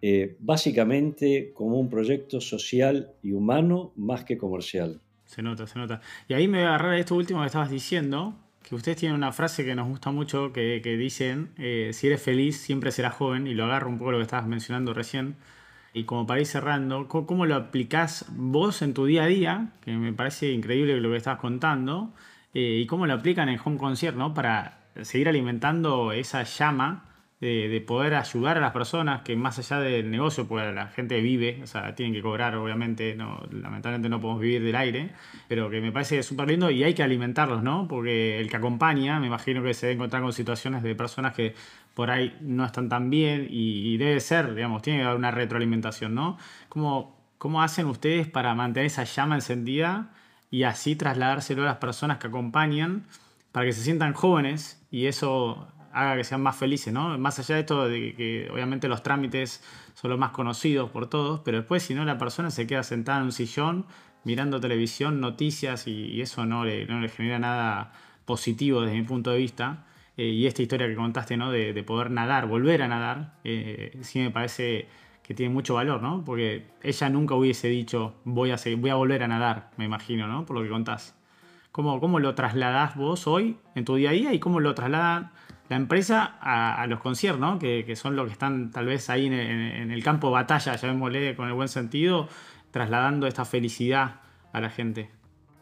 eh, 0.00 0.36
básicamente 0.38 1.52
como 1.54 1.80
un 1.80 1.88
proyecto 1.88 2.40
social 2.40 3.12
y 3.22 3.32
humano 3.32 3.92
más 3.96 4.24
que 4.24 4.38
comercial. 4.38 5.00
Se 5.24 5.42
nota, 5.42 5.66
se 5.66 5.78
nota. 5.78 6.00
Y 6.28 6.34
ahí 6.34 6.46
me 6.46 6.58
voy 6.58 6.66
a 6.66 6.68
agarrar 6.68 6.92
a 6.92 6.98
esto 6.98 7.16
último 7.16 7.40
que 7.40 7.46
estabas 7.46 7.70
diciendo, 7.70 8.36
que 8.62 8.74
ustedes 8.74 8.98
tienen 8.98 9.16
una 9.16 9.32
frase 9.32 9.64
que 9.64 9.74
nos 9.74 9.88
gusta 9.88 10.10
mucho, 10.10 10.52
que, 10.52 10.80
dicen, 10.80 11.50
eh, 11.58 11.90
si 11.92 12.06
eres 12.06 12.22
feliz, 12.22 12.58
siempre 12.58 12.92
serás 12.92 13.14
joven, 13.14 13.46
y 13.46 13.54
lo 13.54 13.64
agarro 13.64 13.88
un 13.88 13.98
poco 13.98 14.12
lo 14.12 14.18
que 14.18 14.24
estabas 14.24 14.46
mencionando 14.46 14.94
recién. 14.94 15.36
Y 15.92 16.04
como 16.04 16.26
para 16.26 16.40
ir 16.40 16.46
cerrando, 16.46 17.08
¿cómo, 17.08 17.44
lo 17.44 17.56
aplicás 17.56 18.26
vos 18.30 18.82
en 18.82 18.94
tu 18.94 19.06
día 19.06 19.24
a 19.24 19.26
día? 19.26 19.72
Que 19.80 19.92
me 19.96 20.12
parece 20.12 20.52
increíble 20.52 21.00
lo 21.00 21.10
que 21.10 21.16
estabas 21.16 21.40
contando. 21.40 22.12
Eh, 22.54 22.80
y 22.82 22.86
cómo 22.86 23.06
lo 23.06 23.14
aplican 23.14 23.48
en 23.48 23.58
Home 23.64 23.78
Concierge, 23.78 24.16
¿no? 24.16 24.32
Para 24.32 24.77
seguir 25.02 25.28
alimentando 25.28 26.12
esa 26.12 26.42
llama 26.42 27.08
de, 27.40 27.84
poder 27.86 28.14
ayudar 28.14 28.58
a 28.58 28.60
las 28.60 28.72
personas 28.72 29.22
que 29.22 29.36
más 29.36 29.58
allá 29.58 29.78
del 29.80 30.10
negocio, 30.10 30.48
pues 30.48 30.74
la 30.74 30.88
gente 30.88 31.20
vive, 31.20 31.60
o 31.62 31.66
sea, 31.66 31.94
tienen 31.94 32.12
que 32.12 32.20
cobrar, 32.20 32.56
obviamente, 32.56 33.14
no, 33.14 33.40
lamentablemente 33.50 34.08
no 34.08 34.20
podemos 34.20 34.42
vivir 34.42 34.62
del 34.62 34.74
aire, 34.74 35.10
pero 35.46 35.70
que 35.70 35.80
me 35.80 35.92
parece 35.92 36.22
súper 36.22 36.48
lindo 36.48 36.70
y 36.70 36.82
hay 36.82 36.94
que 36.94 37.02
alimentarlos, 37.02 37.62
¿no? 37.62 37.86
Porque 37.86 38.40
el 38.40 38.50
que 38.50 38.56
acompaña, 38.56 39.20
me 39.20 39.28
imagino 39.28 39.62
que 39.62 39.72
se 39.74 39.86
debe 39.86 39.94
encontrar 39.94 40.22
con 40.22 40.32
situaciones 40.32 40.82
de 40.82 40.94
personas 40.96 41.32
que 41.34 41.54
por 41.94 42.10
ahí 42.10 42.36
no 42.40 42.64
están 42.64 42.88
tan 42.88 43.08
bien 43.08 43.46
y, 43.48 43.96
debe 43.98 44.18
ser, 44.20 44.54
digamos, 44.54 44.82
tiene 44.82 45.00
que 45.00 45.04
haber 45.04 45.18
una 45.18 45.30
retroalimentación, 45.30 46.14
¿no? 46.14 46.38
¿Cómo, 46.68 47.16
¿Cómo 47.38 47.62
hacen 47.62 47.86
ustedes 47.86 48.26
para 48.26 48.54
mantener 48.54 48.86
esa 48.86 49.04
llama 49.04 49.36
encendida 49.36 50.10
y 50.50 50.64
así 50.64 50.96
trasladárselo 50.96 51.62
a 51.62 51.66
las 51.66 51.76
personas 51.76 52.18
que 52.18 52.26
acompañan 52.26 53.04
para 53.52 53.66
que 53.66 53.72
se 53.72 53.82
sientan 53.82 54.12
jóvenes 54.12 54.84
y 54.90 55.06
eso 55.06 55.68
haga 55.92 56.16
que 56.16 56.24
sean 56.24 56.42
más 56.42 56.56
felices, 56.56 56.92
¿no? 56.92 57.18
Más 57.18 57.38
allá 57.38 57.56
de 57.56 57.60
esto 57.62 57.88
de 57.88 58.14
que 58.14 58.48
obviamente 58.52 58.88
los 58.88 59.02
trámites 59.02 59.62
son 59.94 60.10
los 60.10 60.18
más 60.18 60.30
conocidos 60.30 60.90
por 60.90 61.08
todos, 61.08 61.40
pero 61.40 61.58
después 61.58 61.82
si 61.82 61.94
no 61.94 62.04
la 62.04 62.18
persona 62.18 62.50
se 62.50 62.66
queda 62.66 62.82
sentada 62.82 63.18
en 63.18 63.24
un 63.24 63.32
sillón 63.32 63.86
mirando 64.24 64.60
televisión, 64.60 65.20
noticias 65.20 65.86
y, 65.86 66.20
eso 66.20 66.44
no 66.46 66.64
le, 66.64 66.86
genera 67.08 67.38
nada 67.38 67.92
positivo 68.24 68.82
desde 68.82 68.96
mi 68.96 69.02
punto 69.02 69.30
de 69.30 69.38
vista. 69.38 69.86
Eh, 70.16 70.26
y 70.26 70.46
esta 70.46 70.62
historia 70.62 70.86
que 70.88 70.96
contaste, 70.96 71.36
¿no? 71.36 71.50
De, 71.50 71.82
poder 71.84 72.10
nadar, 72.10 72.46
volver 72.46 72.82
a 72.82 72.88
nadar, 72.88 73.38
eh, 73.44 73.98
sí 74.02 74.18
me 74.18 74.30
parece 74.30 74.88
que 75.22 75.34
tiene 75.34 75.52
mucho 75.52 75.74
valor, 75.74 76.02
¿no? 76.02 76.24
Porque 76.24 76.66
ella 76.82 77.08
nunca 77.08 77.34
hubiese 77.34 77.68
dicho 77.68 78.16
voy 78.24 78.50
a, 78.50 78.56
voy 78.78 78.90
a 78.90 78.94
volver 78.94 79.22
a 79.22 79.28
nadar, 79.28 79.70
me 79.76 79.84
imagino, 79.84 80.26
¿no? 80.26 80.44
Por 80.46 80.56
lo 80.56 80.62
que 80.62 80.70
contás. 80.70 81.17
¿Cómo, 81.78 82.00
¿Cómo 82.00 82.18
lo 82.18 82.34
trasladás 82.34 82.96
vos 82.96 83.28
hoy 83.28 83.56
en 83.76 83.84
tu 83.84 83.94
día 83.94 84.10
a 84.10 84.12
día 84.12 84.34
y 84.34 84.40
cómo 84.40 84.58
lo 84.58 84.74
trasladan 84.74 85.30
la 85.68 85.76
empresa 85.76 86.24
a, 86.40 86.84
los 86.88 86.98
conciertos, 86.98 87.40
¿no? 87.40 87.60
que, 87.60 87.94
son 87.94 88.16
los 88.16 88.26
que 88.26 88.32
están 88.32 88.72
tal 88.72 88.86
vez 88.86 89.08
ahí 89.10 89.26
en, 89.26 89.92
el 89.92 90.02
campo 90.02 90.32
batalla, 90.32 90.74
llamémosle 90.74 91.36
con 91.36 91.46
el 91.46 91.54
buen 91.54 91.68
sentido, 91.68 92.26
trasladando 92.72 93.28
esta 93.28 93.44
felicidad 93.44 94.22
a 94.52 94.60
la 94.60 94.70
gente. 94.70 95.10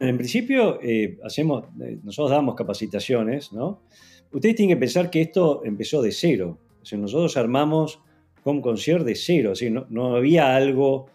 En 0.00 0.16
principio, 0.16 0.78
eh, 0.80 1.18
hacemos, 1.22 1.64
eh, 1.82 1.98
nosotros 2.02 2.30
damos 2.30 2.54
capacitaciones, 2.54 3.52
¿no? 3.52 3.82
Ustedes 4.32 4.56
tienen 4.56 4.74
que 4.74 4.80
pensar 4.80 5.10
que 5.10 5.20
esto 5.20 5.66
empezó 5.66 6.00
de 6.00 6.12
cero. 6.12 6.56
O 6.80 6.96
nosotros 6.96 7.36
armamos 7.36 8.00
Home 8.42 8.62
Concierge 8.62 9.04
de 9.04 9.16
cero, 9.16 9.52
no, 9.70 9.86
no 9.90 10.16
había 10.16 10.56
algo 10.56 11.10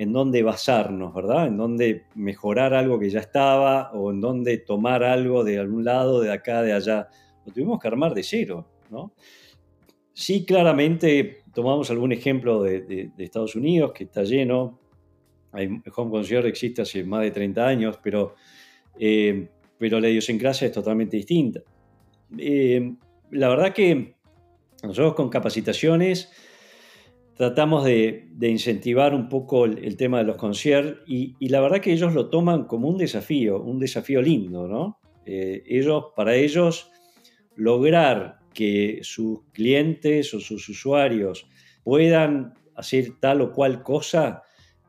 en 0.00 0.14
donde 0.14 0.42
basarnos, 0.42 1.12
¿verdad? 1.12 1.48
En 1.48 1.58
donde 1.58 2.06
mejorar 2.14 2.72
algo 2.72 2.98
que 2.98 3.10
ya 3.10 3.20
estaba 3.20 3.92
o 3.92 4.10
en 4.10 4.22
donde 4.22 4.56
tomar 4.56 5.04
algo 5.04 5.44
de 5.44 5.58
algún 5.58 5.84
lado, 5.84 6.22
de 6.22 6.32
acá, 6.32 6.62
de 6.62 6.72
allá 6.72 7.08
lo 7.44 7.52
tuvimos 7.52 7.78
que 7.78 7.88
armar 7.88 8.14
de 8.14 8.22
cero, 8.22 8.66
¿no? 8.88 9.12
Sí, 10.14 10.46
claramente 10.46 11.42
tomamos 11.52 11.90
algún 11.90 12.12
ejemplo 12.12 12.62
de, 12.62 13.10
Estados 13.18 13.54
Unidos, 13.56 13.92
que 13.92 14.04
está 14.04 14.22
lleno. 14.22 14.80
Hay, 15.52 15.66
Home 15.94 16.10
Concierge 16.10 16.48
existe 16.48 16.80
hace 16.80 17.04
más 17.04 17.20
de 17.20 17.32
30 17.32 17.66
años, 17.66 17.98
pero, 18.02 18.36
eh, 18.98 19.50
pero 19.76 20.00
la 20.00 20.08
idiosincrasia 20.08 20.68
es 20.68 20.72
totalmente 20.72 21.18
distinta. 21.18 21.60
Eh, 22.38 22.94
la 23.32 23.50
verdad 23.50 23.74
que 23.74 24.14
nosotros 24.82 25.12
con 25.12 25.28
capacitaciones 25.28 26.32
tratamos 27.40 27.86
de, 27.86 28.28
incentivar 28.42 29.14
un 29.14 29.30
poco 29.30 29.64
el, 29.64 29.96
tema 29.96 30.18
de 30.18 30.24
los 30.24 30.36
conciertos 30.36 31.02
y, 31.06 31.48
la 31.48 31.62
verdad 31.62 31.80
que 31.80 31.90
ellos 31.90 32.12
lo 32.12 32.28
toman 32.28 32.64
como 32.64 32.86
un 32.86 32.98
desafío, 32.98 33.62
un 33.62 33.78
desafío 33.78 34.20
lindo, 34.20 34.68
¿no? 34.68 35.00
Eh, 35.24 35.62
ellos, 35.64 36.08
para 36.14 36.34
ellos, 36.34 36.92
lograr 37.56 38.40
que 38.52 38.98
sus 39.00 39.40
clientes 39.52 40.34
o 40.34 40.40
sus 40.40 40.68
usuarios 40.68 41.48
puedan 41.82 42.52
hacer 42.76 43.12
tal 43.18 43.40
o 43.40 43.52
cual 43.52 43.82
cosa, 43.82 44.42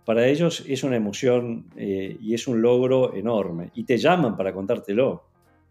para 0.03 0.27
ellos 0.27 0.65
es 0.67 0.83
una 0.83 0.97
emoción 0.97 1.69
eh, 1.77 2.17
y 2.19 2.33
es 2.33 2.49
un 2.49 2.61
logro 2.61 3.15
enorme. 3.15 3.71
Y 3.75 3.85
te 3.85 3.97
llaman 3.97 4.35
para 4.35 4.51
contártelo. 4.51 5.23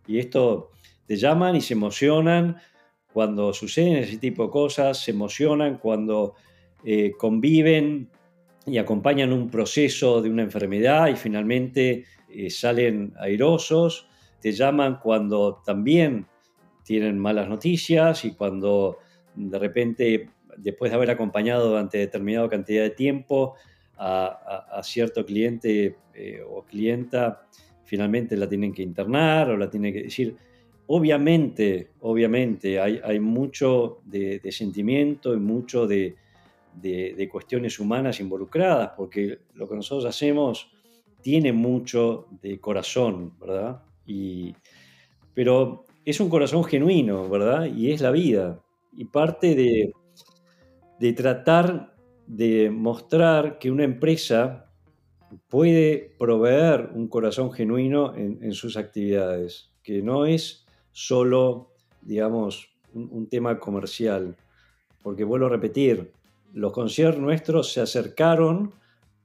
Y 0.07 0.19
esto, 0.19 0.71
te 1.05 1.17
llaman 1.17 1.57
y 1.57 1.61
se 1.61 1.75
emocionan 1.75 2.57
cuando 3.13 3.53
suceden 3.53 3.97
ese 3.97 4.17
tipo 4.17 4.45
de 4.45 4.51
cosas, 4.51 4.97
se 4.97 5.11
emocionan 5.11 5.77
cuando 5.77 6.37
eh, 6.85 7.13
conviven 7.19 8.09
y 8.67 8.79
acompañan 8.79 9.33
un 9.33 9.51
proceso 9.51 10.23
de 10.23 10.31
una 10.31 10.43
enfermedad 10.43 11.09
y 11.09 11.17
finalmente 11.17 12.05
eh, 12.29 12.51
salen 12.51 13.13
airosos, 13.19 14.09
te 14.41 14.53
llaman 14.53 14.99
cuando 15.03 15.61
también 15.65 16.27
tienen 16.85 17.19
malas 17.19 17.49
noticias 17.49 18.25
y 18.25 18.33
cuando 18.33 18.99
de 19.35 19.59
repente, 19.59 20.31
después 20.57 20.91
de 20.91 20.97
haber 20.97 21.11
acompañado 21.11 21.69
durante 21.69 21.99
determinada 21.99 22.49
cantidad 22.49 22.83
de 22.83 22.91
tiempo 22.91 23.55
a, 23.97 24.81
cierto 24.83 25.27
cliente 25.27 25.97
eh, 26.15 26.41
o 26.49 26.65
clienta, 26.65 27.47
finalmente 27.85 28.37
la 28.37 28.49
tienen 28.49 28.73
que 28.73 28.83
internar 28.83 29.51
o 29.51 29.57
la 29.57 29.69
tienen 29.69 29.93
que 29.93 30.05
decir. 30.05 30.37
Obviamente, 30.87 31.91
obviamente, 32.01 32.81
hay, 32.81 33.01
hay 33.05 33.21
mucho 33.21 34.01
de, 34.05 34.41
sentimiento 34.51 35.35
y 35.35 35.39
mucho 35.39 35.87
de, 35.87 36.17
de, 36.81 37.29
cuestiones 37.31 37.79
humanas 37.79 38.21
involucradas, 38.21 38.93
porque 38.97 39.41
lo 39.55 39.69
que 39.69 39.77
nosotros 39.77 40.05
hacemos 40.05 40.71
tiene 41.23 41.53
mucho 41.53 42.29
de 42.43 42.59
corazón, 42.61 43.35
¿verdad? 43.39 43.83
Y, 44.07 44.55
pero 45.35 45.85
es 46.05 46.21
un 46.21 46.29
corazón 46.29 46.65
genuino, 46.65 47.29
¿verdad? 47.29 47.67
Y 47.67 47.91
es 47.93 48.01
la 48.01 48.11
vida. 48.11 48.61
Y 48.93 49.05
parte 49.05 49.55
de, 49.55 49.93
de 50.99 51.13
tratar 51.13 51.95
de 52.27 52.71
mostrar 52.71 53.59
que 53.59 53.71
una 53.71 53.85
empresa 53.85 54.71
puede 55.49 56.15
proveer 56.19 56.91
un 56.95 57.09
corazón 57.09 57.53
genuino 57.53 58.15
en, 58.17 58.53
sus 58.53 58.77
actividades, 58.77 59.73
que 59.83 60.03
no 60.03 60.27
es 60.27 60.67
solo, 60.93 61.73
digamos, 62.03 62.71
un, 62.93 63.29
tema 63.29 63.59
comercial. 63.59 64.37
Porque 65.03 65.25
vuelvo 65.25 65.47
a 65.47 65.51
repetir, 65.51 66.13
los 66.53 66.73
conciertos 66.73 67.21
nuestros 67.21 67.73
se 67.73 67.81
acercaron 67.81 68.73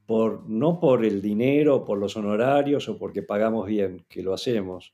por, 0.05 0.47
no 0.47 0.79
por 0.79 1.03
el 1.03 1.21
dinero, 1.21 1.83
por 1.83 1.97
los 1.97 2.15
honorarios 2.15 2.87
o 2.89 2.97
porque 2.97 3.23
pagamos 3.23 3.67
bien, 3.67 4.05
que 4.07 4.21
lo 4.21 4.33
hacemos. 4.33 4.93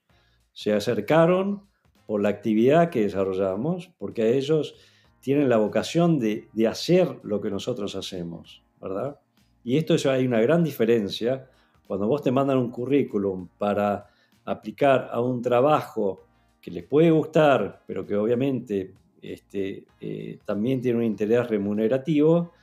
Se 0.53 0.73
acercaron 0.73 1.63
por 2.05 2.21
la 2.21 2.29
actividad 2.29 2.89
que 2.89 3.01
desarrollamos, 3.01 3.91
porque 3.97 4.37
ellos 4.37 4.75
tienen 5.21 5.49
la 5.49 5.57
vocación 5.57 6.19
de, 6.19 6.47
hacer 6.67 7.19
lo 7.23 7.39
que 7.41 7.51
nosotros 7.51 7.95
hacemos, 7.95 8.63
¿verdad? 8.81 9.19
Y 9.63 9.77
esto 9.77 9.93
es, 9.93 10.05
hay 10.05 10.25
una 10.25 10.41
gran 10.41 10.63
diferencia 10.63 11.47
cuando 11.87 12.07
vos 12.07 12.21
te 12.21 12.31
mandan 12.31 12.57
un 12.57 12.71
currículum 12.71 13.47
para 13.57 14.09
aplicar 14.45 15.09
a 15.11 15.21
un 15.21 15.41
trabajo 15.41 16.23
que 16.59 16.71
les 16.71 16.83
puede 16.83 17.11
gustar, 17.11 17.83
pero 17.85 18.05
que 18.05 18.15
obviamente 18.15 18.93
este, 19.21 19.85
eh, 19.99 20.39
también 20.45 20.81
tiene 20.81 20.99
un 20.99 21.05
interés 21.05 21.47
remunerativo, 21.47 22.53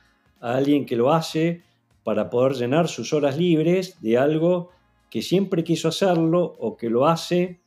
a 0.41 0.55
alguien 0.55 0.85
que 0.85 0.95
lo 0.95 1.11
hace 1.11 1.63
para 2.03 2.29
poder 2.29 2.53
llenar 2.53 2.87
sus 2.87 3.13
horas 3.13 3.37
libres 3.37 4.01
de 4.01 4.17
algo 4.17 4.71
que 5.09 5.21
siempre 5.21 5.63
quiso 5.63 5.87
hacerlo 5.87 6.43
o 6.59 6.77
que 6.77 6.89
lo 6.89 7.07
hace 7.07 7.59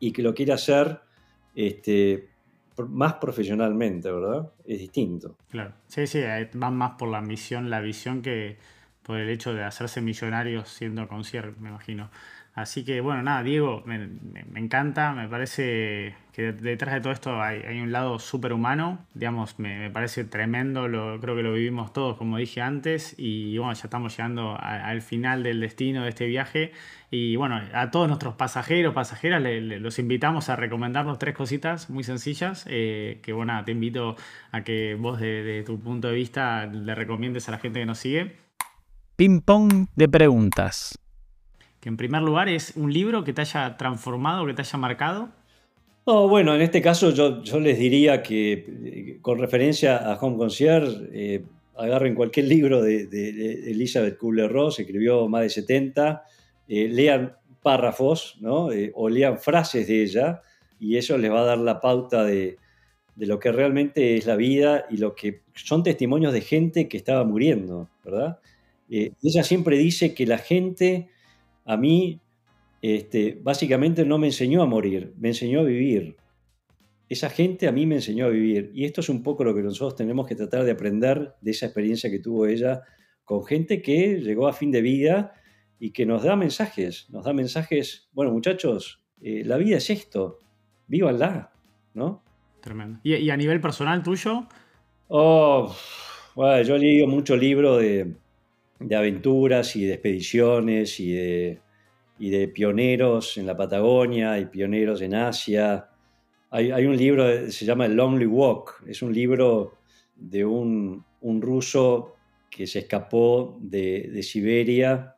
y 0.00 0.12
que 0.12 0.22
lo 0.22 0.34
quiere 0.34 0.52
hacer 0.52 1.00
este, 1.54 2.30
más 2.88 3.14
profesionalmente, 3.14 4.10
¿verdad? 4.10 4.50
Es 4.64 4.78
distinto. 4.78 5.36
Claro, 5.50 5.74
sí, 5.86 6.06
sí, 6.06 6.18
eh, 6.18 6.50
van 6.54 6.76
más 6.76 6.92
por 6.92 7.08
la 7.08 7.20
misión, 7.20 7.68
la 7.70 7.80
visión 7.80 8.22
que 8.22 8.56
por 9.02 9.18
el 9.18 9.28
hecho 9.28 9.52
de 9.52 9.64
hacerse 9.64 10.00
millonarios 10.00 10.68
siendo 10.68 11.06
concierto, 11.08 11.60
me 11.60 11.68
imagino. 11.68 12.10
Así 12.54 12.84
que 12.84 13.00
bueno, 13.00 13.22
nada, 13.22 13.42
Diego, 13.42 13.82
me, 13.86 14.10
encanta, 14.56 15.14
me 15.14 15.26
parece 15.26 16.14
que 16.34 16.52
detrás 16.52 16.94
de 16.94 17.00
todo 17.00 17.12
esto 17.12 17.40
hay, 17.40 17.80
un 17.80 17.92
lado 17.92 18.18
súper 18.18 18.52
humano, 18.52 19.06
digamos, 19.14 19.58
me, 19.58 19.90
parece 19.90 20.24
tremendo, 20.24 20.86
lo, 20.86 21.18
creo 21.18 21.34
que 21.34 21.42
lo 21.42 21.54
vivimos 21.54 21.94
todos, 21.94 22.18
como 22.18 22.36
dije 22.36 22.60
antes, 22.60 23.14
y 23.16 23.56
bueno, 23.56 23.72
ya 23.72 23.84
estamos 23.84 24.14
llegando 24.14 24.54
al 24.60 25.00
final 25.00 25.42
del 25.42 25.60
destino 25.60 26.02
de 26.02 26.10
este 26.10 26.26
viaje. 26.26 26.72
Y 27.10 27.36
bueno, 27.36 27.58
a 27.72 27.90
todos 27.90 28.08
nuestros 28.08 28.34
pasajeros, 28.34 28.92
pasajeras, 28.94 29.42
los 29.42 29.98
invitamos 29.98 30.50
a 30.50 30.56
recomendarnos 30.56 31.18
tres 31.18 31.34
cositas 31.34 31.88
muy 31.88 32.04
sencillas, 32.04 32.66
eh, 32.68 33.20
que 33.22 33.32
bueno, 33.32 33.62
te 33.64 33.72
invito 33.72 34.16
a 34.50 34.62
que 34.62 34.94
vos 34.94 35.20
de 35.20 35.62
tu 35.64 35.80
punto 35.80 36.08
de 36.08 36.14
vista 36.14 36.66
le 36.66 36.94
recomiendes 36.94 37.48
a 37.48 37.52
la 37.52 37.58
gente 37.58 37.80
que 37.80 37.86
nos 37.86 37.98
sigue. 37.98 38.36
Ping 39.16 39.40
pong 39.40 39.88
de 39.94 40.08
preguntas 40.08 41.01
que 41.82 41.88
en 41.88 41.96
primer 41.96 42.22
lugar 42.22 42.48
es 42.48 42.74
un 42.76 42.92
libro 42.92 43.24
que 43.24 43.32
te 43.32 43.40
haya 43.40 43.76
transformado, 43.76 44.46
que 44.46 44.54
te 44.54 44.62
haya 44.62 44.78
marcado. 44.78 45.30
No, 46.06 46.28
bueno, 46.28 46.54
en 46.54 46.62
este 46.62 46.80
caso 46.80 47.10
yo, 47.10 47.42
yo 47.42 47.58
les 47.58 47.76
diría 47.76 48.22
que 48.22 48.52
eh, 48.52 49.18
con 49.20 49.40
referencia 49.40 49.96
a 49.96 50.14
Home 50.14 50.36
Concierge, 50.36 51.08
eh, 51.12 51.44
agarren 51.76 52.14
cualquier 52.14 52.46
libro 52.46 52.80
de, 52.80 53.08
Elizabeth 53.66 54.16
Kubler-Ross, 54.16 54.78
escribió 54.78 55.28
más 55.28 55.42
de 55.42 55.50
70, 55.50 56.22
eh, 56.68 56.88
lean 56.88 57.34
párrafos 57.64 58.36
¿no? 58.40 58.68
o 58.94 59.08
lean 59.08 59.38
frases 59.38 59.88
de 59.88 60.02
ella 60.02 60.40
y 60.78 60.98
eso 60.98 61.18
les 61.18 61.32
va 61.32 61.40
a 61.40 61.44
dar 61.46 61.58
la 61.58 61.80
pauta 61.80 62.22
de, 62.22 62.58
de 63.16 63.26
lo 63.26 63.40
que 63.40 63.50
realmente 63.50 64.16
es 64.16 64.26
la 64.26 64.36
vida 64.36 64.86
y 64.88 64.98
lo 64.98 65.16
que 65.16 65.42
son 65.54 65.82
testimonios 65.82 66.32
de 66.32 66.42
gente 66.42 66.88
que 66.88 66.96
estaba 66.96 67.24
muriendo, 67.24 67.88
¿verdad? 68.04 68.38
ella 68.88 69.42
siempre 69.42 69.78
dice 69.78 70.12
que 70.12 70.26
la 70.26 70.38
gente 70.38 71.08
a 71.64 71.76
mí 71.76 72.20
este, 72.82 73.38
básicamente 73.40 74.04
no 74.04 74.18
me 74.18 74.26
enseñó 74.26 74.62
a 74.62 74.66
morir, 74.66 75.14
me 75.18 75.28
enseñó 75.28 75.60
a 75.60 75.64
vivir. 75.64 76.16
Esa 77.08 77.30
gente 77.30 77.68
a 77.68 77.72
mí 77.72 77.86
me 77.86 77.96
enseñó 77.96 78.26
a 78.26 78.30
vivir. 78.30 78.70
Y 78.74 78.84
esto 78.84 79.00
es 79.02 79.08
un 79.08 79.22
poco 79.22 79.44
lo 79.44 79.54
que 79.54 79.62
nosotros 79.62 79.96
tenemos 79.96 80.26
que 80.26 80.34
tratar 80.34 80.64
de 80.64 80.72
aprender 80.72 81.34
de 81.40 81.50
esa 81.50 81.66
experiencia 81.66 82.10
que 82.10 82.18
tuvo 82.18 82.46
ella 82.46 82.82
con 83.24 83.44
gente 83.44 83.82
que 83.82 84.20
llegó 84.20 84.48
a 84.48 84.52
fin 84.52 84.70
de 84.70 84.82
vida 84.82 85.34
y 85.78 85.90
que 85.90 86.06
nos 86.06 86.24
da 86.24 86.36
mensajes, 86.36 87.08
nos 87.10 87.24
da 87.24 87.32
mensajes, 87.32 88.08
bueno 88.12 88.32
muchachos, 88.32 89.02
eh, 89.20 89.42
la 89.44 89.56
vida 89.56 89.76
es 89.76 89.90
esto, 89.90 90.38
vívanla, 90.86 91.52
¿no? 91.94 92.22
Tremendo. 92.60 93.00
¿Y, 93.02 93.30
a 93.30 93.36
nivel 93.36 93.60
personal 93.60 94.02
tuyo? 94.02 94.46
Oh, 95.08 95.74
bueno, 96.34 96.62
yo 96.62 96.76
he 96.76 96.78
leído 96.78 97.06
mucho 97.06 97.36
libro 97.36 97.76
de, 97.76 98.14
de 98.84 98.96
aventuras 98.96 99.76
y 99.76 99.84
de 99.84 99.94
expediciones 99.94 101.00
y 101.00 101.12
de, 101.12 101.60
y 102.18 102.30
de 102.30 102.48
pioneros 102.48 103.36
en 103.38 103.46
la 103.46 103.56
Patagonia 103.56 104.38
y 104.38 104.46
pioneros 104.46 105.02
en 105.02 105.14
Asia. 105.14 105.88
Hay, 106.50 106.86
un 106.86 106.96
libro, 106.96 107.50
se 107.50 107.64
llama 107.64 107.86
El 107.86 107.94
Lonely 107.94 108.26
Walk, 108.26 108.84
es 108.86 109.02
un 109.02 109.12
libro 109.12 109.78
de 110.14 110.44
un, 110.44 111.04
ruso 111.20 112.14
que 112.50 112.66
se 112.66 112.80
escapó 112.80 113.58
de, 113.60 114.22
Siberia, 114.22 115.16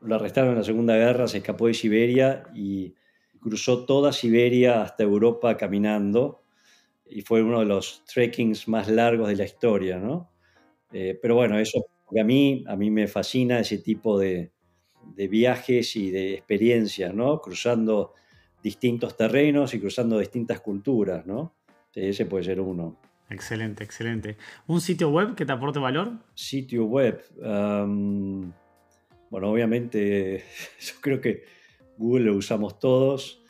lo 0.00 0.16
arrestaron 0.16 0.50
en 0.50 0.58
la 0.58 0.64
Segunda 0.64 0.96
Guerra, 0.96 1.28
se 1.28 1.38
escapó 1.38 1.68
de 1.68 1.74
Siberia 1.74 2.42
y 2.54 2.94
cruzó 3.40 3.86
toda 3.86 4.12
Siberia 4.12 4.82
hasta 4.82 5.04
Europa 5.04 5.56
caminando 5.56 6.42
y 7.08 7.22
fue 7.22 7.42
uno 7.42 7.60
de 7.60 7.66
los 7.66 8.04
trekkings 8.04 8.66
más 8.66 8.88
largos 8.88 9.28
de 9.28 9.36
la 9.36 9.44
historia, 9.44 9.98
¿no? 9.98 10.32
Eh, 10.92 11.18
pero 11.20 11.36
bueno, 11.36 11.58
eso 11.58 11.86
porque 12.06 12.20
a 12.20 12.24
mí, 12.24 12.64
a 12.66 12.76
mí 12.76 12.90
me 12.90 13.08
fascina 13.08 13.58
ese 13.60 13.78
tipo 13.78 14.18
de, 14.18 14.52
viajes 15.28 15.96
y 15.96 16.10
de 16.10 16.34
experiencias, 16.34 17.12
¿no? 17.12 17.40
Cruzando 17.40 18.14
distintos 18.62 19.16
terrenos 19.16 19.74
y 19.74 19.80
cruzando 19.80 20.18
distintas 20.18 20.60
culturas, 20.60 21.26
¿no? 21.26 21.54
Ese 21.94 22.26
puede 22.26 22.44
ser 22.44 22.60
uno. 22.60 23.00
Excelente, 23.28 23.82
excelente. 23.82 24.36
¿Un 24.66 24.80
sitio 24.80 25.10
web 25.10 25.34
que 25.34 25.44
te 25.44 25.52
aporte 25.52 25.78
valor? 25.78 26.12
Sitio 26.34 26.84
web. 26.84 27.24
bueno, 27.38 28.52
obviamente 29.30 30.44
yo 30.80 30.94
creo 31.00 31.20
que 31.20 31.44
Google 31.96 32.26
lo 32.26 32.36
usamos 32.36 32.78
todos. 32.78 33.42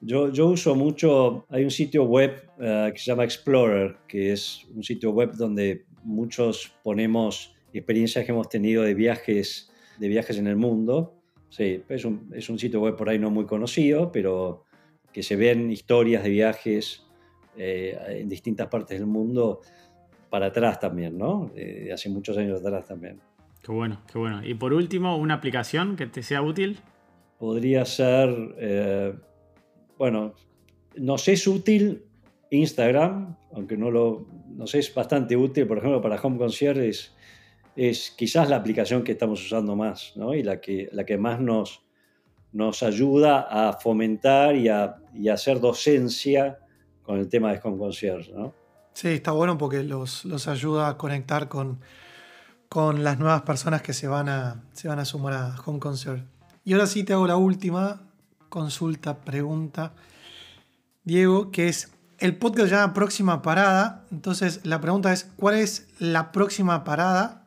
Yo, 0.00 0.30
yo 0.30 0.48
uso 0.48 0.74
mucho, 0.74 1.46
hay 1.48 1.64
un 1.64 1.70
sitio 1.70 2.04
web 2.04 2.48
ah, 2.60 2.90
que 2.92 2.98
se 2.98 3.06
llama 3.06 3.24
Explorer, 3.24 3.96
que 4.06 4.32
es 4.32 4.64
un 4.74 4.82
sitio 4.82 5.10
web 5.10 5.32
donde 5.32 5.86
muchos 6.02 6.74
ponemos 6.82 7.53
experiencias 7.78 8.24
que 8.24 8.32
hemos 8.32 8.48
tenido 8.48 8.82
de 8.82 8.94
viajes, 8.94 9.70
de 9.98 10.08
viajes 10.08 10.38
en 10.38 10.46
el 10.46 10.56
mundo. 10.56 11.20
Sí, 11.48 11.82
es 11.88 12.04
un, 12.04 12.30
es 12.34 12.48
un 12.48 12.58
sitio 12.58 12.80
web 12.80 12.96
por 12.96 13.08
ahí 13.08 13.18
no 13.18 13.30
muy 13.30 13.46
conocido, 13.46 14.10
pero 14.10 14.64
que 15.12 15.22
se 15.22 15.36
ven 15.36 15.70
historias 15.70 16.24
de 16.24 16.30
viajes 16.30 17.06
eh, 17.56 17.96
en 18.08 18.28
distintas 18.28 18.66
partes 18.68 18.98
del 18.98 19.06
mundo 19.06 19.60
para 20.28 20.46
atrás 20.46 20.80
también, 20.80 21.16
¿no? 21.16 21.52
Hace 21.92 22.08
muchos 22.08 22.36
años 22.36 22.60
atrás 22.60 22.88
también. 22.88 23.20
Qué 23.64 23.72
bueno, 23.72 24.02
qué 24.12 24.18
bueno. 24.18 24.44
Y 24.44 24.52
por 24.54 24.74
último, 24.74 25.16
una 25.16 25.34
aplicación 25.34 25.96
que 25.96 26.06
te 26.06 26.22
sea 26.22 26.42
útil. 26.42 26.80
Podría 27.38 27.86
ser, 27.86 28.28
eh, 28.58 29.14
bueno, 29.96 30.34
no 30.96 31.16
sé, 31.16 31.32
es 31.32 31.46
útil 31.46 32.04
Instagram, 32.50 33.36
aunque 33.54 33.78
no 33.78 33.90
lo, 33.90 34.26
no 34.50 34.66
sé, 34.66 34.80
es 34.80 34.94
bastante 34.94 35.34
útil, 35.34 35.66
por 35.66 35.78
ejemplo, 35.78 36.02
para 36.02 36.20
Home 36.20 36.36
Concierge 36.36 36.88
es, 36.88 37.13
es 37.76 38.10
quizás 38.10 38.48
la 38.48 38.56
aplicación 38.56 39.02
que 39.02 39.12
estamos 39.12 39.44
usando 39.44 39.74
más 39.76 40.12
¿no? 40.16 40.34
y 40.34 40.42
la 40.42 40.60
que, 40.60 40.88
la 40.92 41.04
que 41.04 41.18
más 41.18 41.40
nos, 41.40 41.82
nos 42.52 42.82
ayuda 42.82 43.46
a 43.50 43.72
fomentar 43.72 44.54
y 44.56 44.68
a, 44.68 44.96
y 45.12 45.28
hacer 45.28 45.60
docencia 45.60 46.58
con 47.02 47.18
el 47.18 47.28
tema 47.28 47.52
de 47.52 47.60
Concierge. 47.60 48.32
¿no? 48.32 48.54
Sí, 48.94 49.08
está 49.08 49.32
bueno 49.32 49.58
porque 49.58 49.82
los, 49.82 50.24
los 50.24 50.48
ayuda 50.48 50.88
a 50.88 50.96
conectar 50.96 51.48
con, 51.48 51.80
con 52.68 53.02
las 53.04 53.18
nuevas 53.18 53.42
personas 53.42 53.82
que 53.82 53.92
se 53.92 54.08
van, 54.08 54.28
a, 54.28 54.62
se 54.72 54.88
van 54.88 54.98
a 54.98 55.04
sumar 55.04 55.34
a 55.34 55.56
Home 55.64 55.80
Concierge. 55.80 56.24
Y 56.64 56.72
ahora 56.72 56.86
sí 56.86 57.04
te 57.04 57.12
hago 57.12 57.26
la 57.26 57.36
última 57.36 58.02
consulta, 58.48 59.18
pregunta, 59.18 59.92
Diego, 61.02 61.50
que 61.50 61.68
es 61.68 61.92
el 62.18 62.36
podcast 62.36 62.70
ya 62.70 62.94
próxima 62.94 63.42
parada. 63.42 64.04
Entonces 64.10 64.60
la 64.64 64.80
pregunta 64.80 65.12
es, 65.12 65.30
¿cuál 65.36 65.56
es 65.56 65.88
la 65.98 66.32
próxima 66.32 66.84
parada 66.84 67.43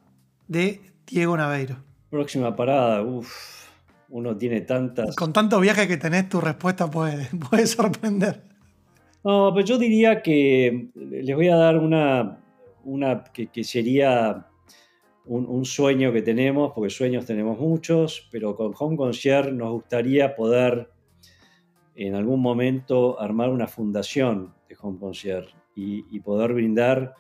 de 0.48 0.82
Diego 1.06 1.38
Naveiro. 1.38 1.78
Próxima 2.10 2.56
parada, 2.56 3.02
uff, 3.02 3.68
uno 4.10 4.38
tiene 4.38 4.62
tantas. 4.62 5.16
Con 5.16 5.34
tantos 5.34 5.62
viajes 5.62 5.88
que 5.88 5.98
tenés, 5.98 6.30
tu 6.30 6.42
respuesta 6.42 6.90
puede, 6.90 7.28
puede 7.50 7.68
sorprender. 7.68 8.42
No, 9.24 9.52
pues 9.54 9.66
yo 9.66 9.78
diría 9.78 10.22
que 10.22 10.90
les 10.96 11.36
voy 11.36 11.50
a 11.50 11.56
dar 11.56 11.78
una, 11.78 12.40
una 12.86 13.24
que, 13.26 13.64
sería 13.64 14.48
un, 15.26 15.66
sueño 15.66 16.14
que 16.14 16.22
tenemos, 16.22 16.72
porque 16.74 16.90
sueños 16.90 17.26
tenemos 17.26 17.60
muchos, 17.60 18.30
pero 18.32 18.56
con 18.56 18.74
Home 18.78 18.96
Concierge 18.96 19.52
nos 19.52 19.72
gustaría 19.72 20.36
poder 20.36 20.92
en 21.96 22.16
algún 22.16 22.42
momento 22.42 23.20
armar 23.20 23.50
una 23.50 23.68
fundación 23.68 24.54
de 24.70 24.78
Home 24.80 25.00
Concierge 25.00 25.54
y 25.76 26.20
poder 26.22 26.54
brindar 26.54 27.14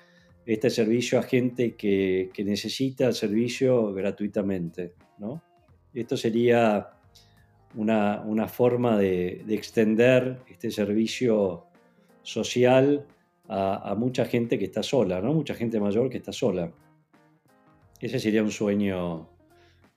este 0.47 0.69
servicio 0.69 1.19
a 1.19 1.23
gente 1.23 1.75
que, 1.75 2.31
necesita 2.37 3.07
el 3.07 3.13
servicio 3.13 3.93
gratuitamente. 3.93 4.93
¿no? 5.17 5.43
Esto 5.93 6.15
sería 6.15 6.89
una, 7.75 8.47
forma 8.47 8.97
de, 8.97 9.43
extender 9.49 10.39
este 10.49 10.71
servicio 10.71 11.65
social 12.23 13.05
a, 13.49 13.93
mucha 13.97 14.25
gente 14.25 14.57
que 14.57 14.65
está 14.65 14.81
sola, 14.83 15.21
¿no? 15.21 15.33
mucha 15.33 15.53
gente 15.53 15.81
mayor 15.81 16.09
que 16.09 16.17
está 16.17 16.31
sola. 16.31 16.71
Ese 17.99 18.17
sería 18.17 18.41
un 18.41 18.51
sueño, 18.51 19.27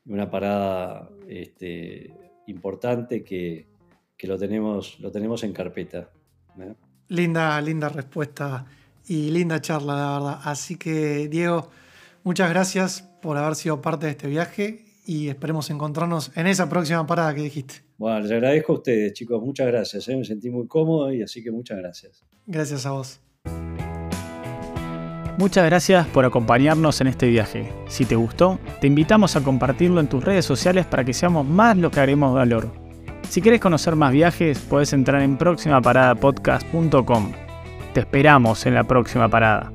una 0.06 0.28
parada 0.28 1.10
este, 1.28 2.12
importante 2.48 3.22
que, 3.22 3.68
lo, 4.22 4.36
tenemos, 4.36 4.98
lo 4.98 5.12
tenemos 5.12 5.44
en 5.44 5.52
carpeta. 5.52 6.10
Linda, 7.08 7.60
linda 7.60 7.88
respuesta 7.88 8.66
y 9.06 9.30
linda 9.30 9.60
charla, 9.60 9.94
la 9.94 10.12
verdad. 10.12 10.40
Así 10.44 10.76
que, 10.76 11.28
Diego, 11.28 11.70
muchas 12.22 12.50
gracias 12.50 13.02
por 13.22 13.36
haber 13.36 13.54
sido 13.54 13.82
parte 13.82 14.06
de 14.06 14.12
este 14.12 14.28
viaje 14.28 14.84
y 15.04 15.28
esperemos 15.28 15.70
encontrarnos 15.70 16.30
en 16.36 16.46
esa 16.46 16.68
próxima 16.68 17.06
parada 17.06 17.34
que 17.34 17.42
dijiste. 17.42 17.82
Bueno, 17.98 18.20
les 18.20 18.30
agradezco 18.30 18.72
a 18.72 18.76
ustedes, 18.76 19.12
chicos. 19.12 19.42
Muchas 19.42 19.66
gracias. 19.66 20.08
¿eh? 20.08 20.16
Me 20.16 20.24
sentí 20.24 20.50
muy 20.50 20.66
cómodo 20.66 21.12
y 21.12 21.22
así 21.22 21.42
que 21.42 21.50
muchas 21.50 21.78
gracias. 21.78 22.24
Gracias 22.46 22.86
a 22.86 22.92
vos. 22.92 23.20
Muchas 25.36 25.64
gracias 25.64 26.06
por 26.08 26.24
acompañarnos 26.24 27.00
en 27.00 27.06
este 27.06 27.26
viaje. 27.26 27.72
Si 27.88 28.04
te 28.04 28.14
gustó, 28.14 28.58
te 28.80 28.86
invitamos 28.86 29.36
a 29.36 29.42
compartirlo 29.42 30.00
en 30.00 30.08
tus 30.08 30.22
redes 30.22 30.44
sociales 30.44 30.86
para 30.86 31.04
que 31.04 31.14
seamos 31.14 31.46
más 31.46 31.76
lo 31.76 31.90
que 31.90 32.00
haremos 32.00 32.34
valor. 32.34 32.70
Si 33.28 33.40
quieres 33.40 33.60
conocer 33.60 33.96
más 33.96 34.12
viajes, 34.12 34.58
puedes 34.58 34.92
entrar 34.92 35.22
en 35.22 35.38
próximaparadapodcast.com 35.38 37.49
te 37.92 38.00
esperamos 38.00 38.66
en 38.66 38.74
la 38.74 38.84
próxima 38.84 39.28
parada. 39.28 39.72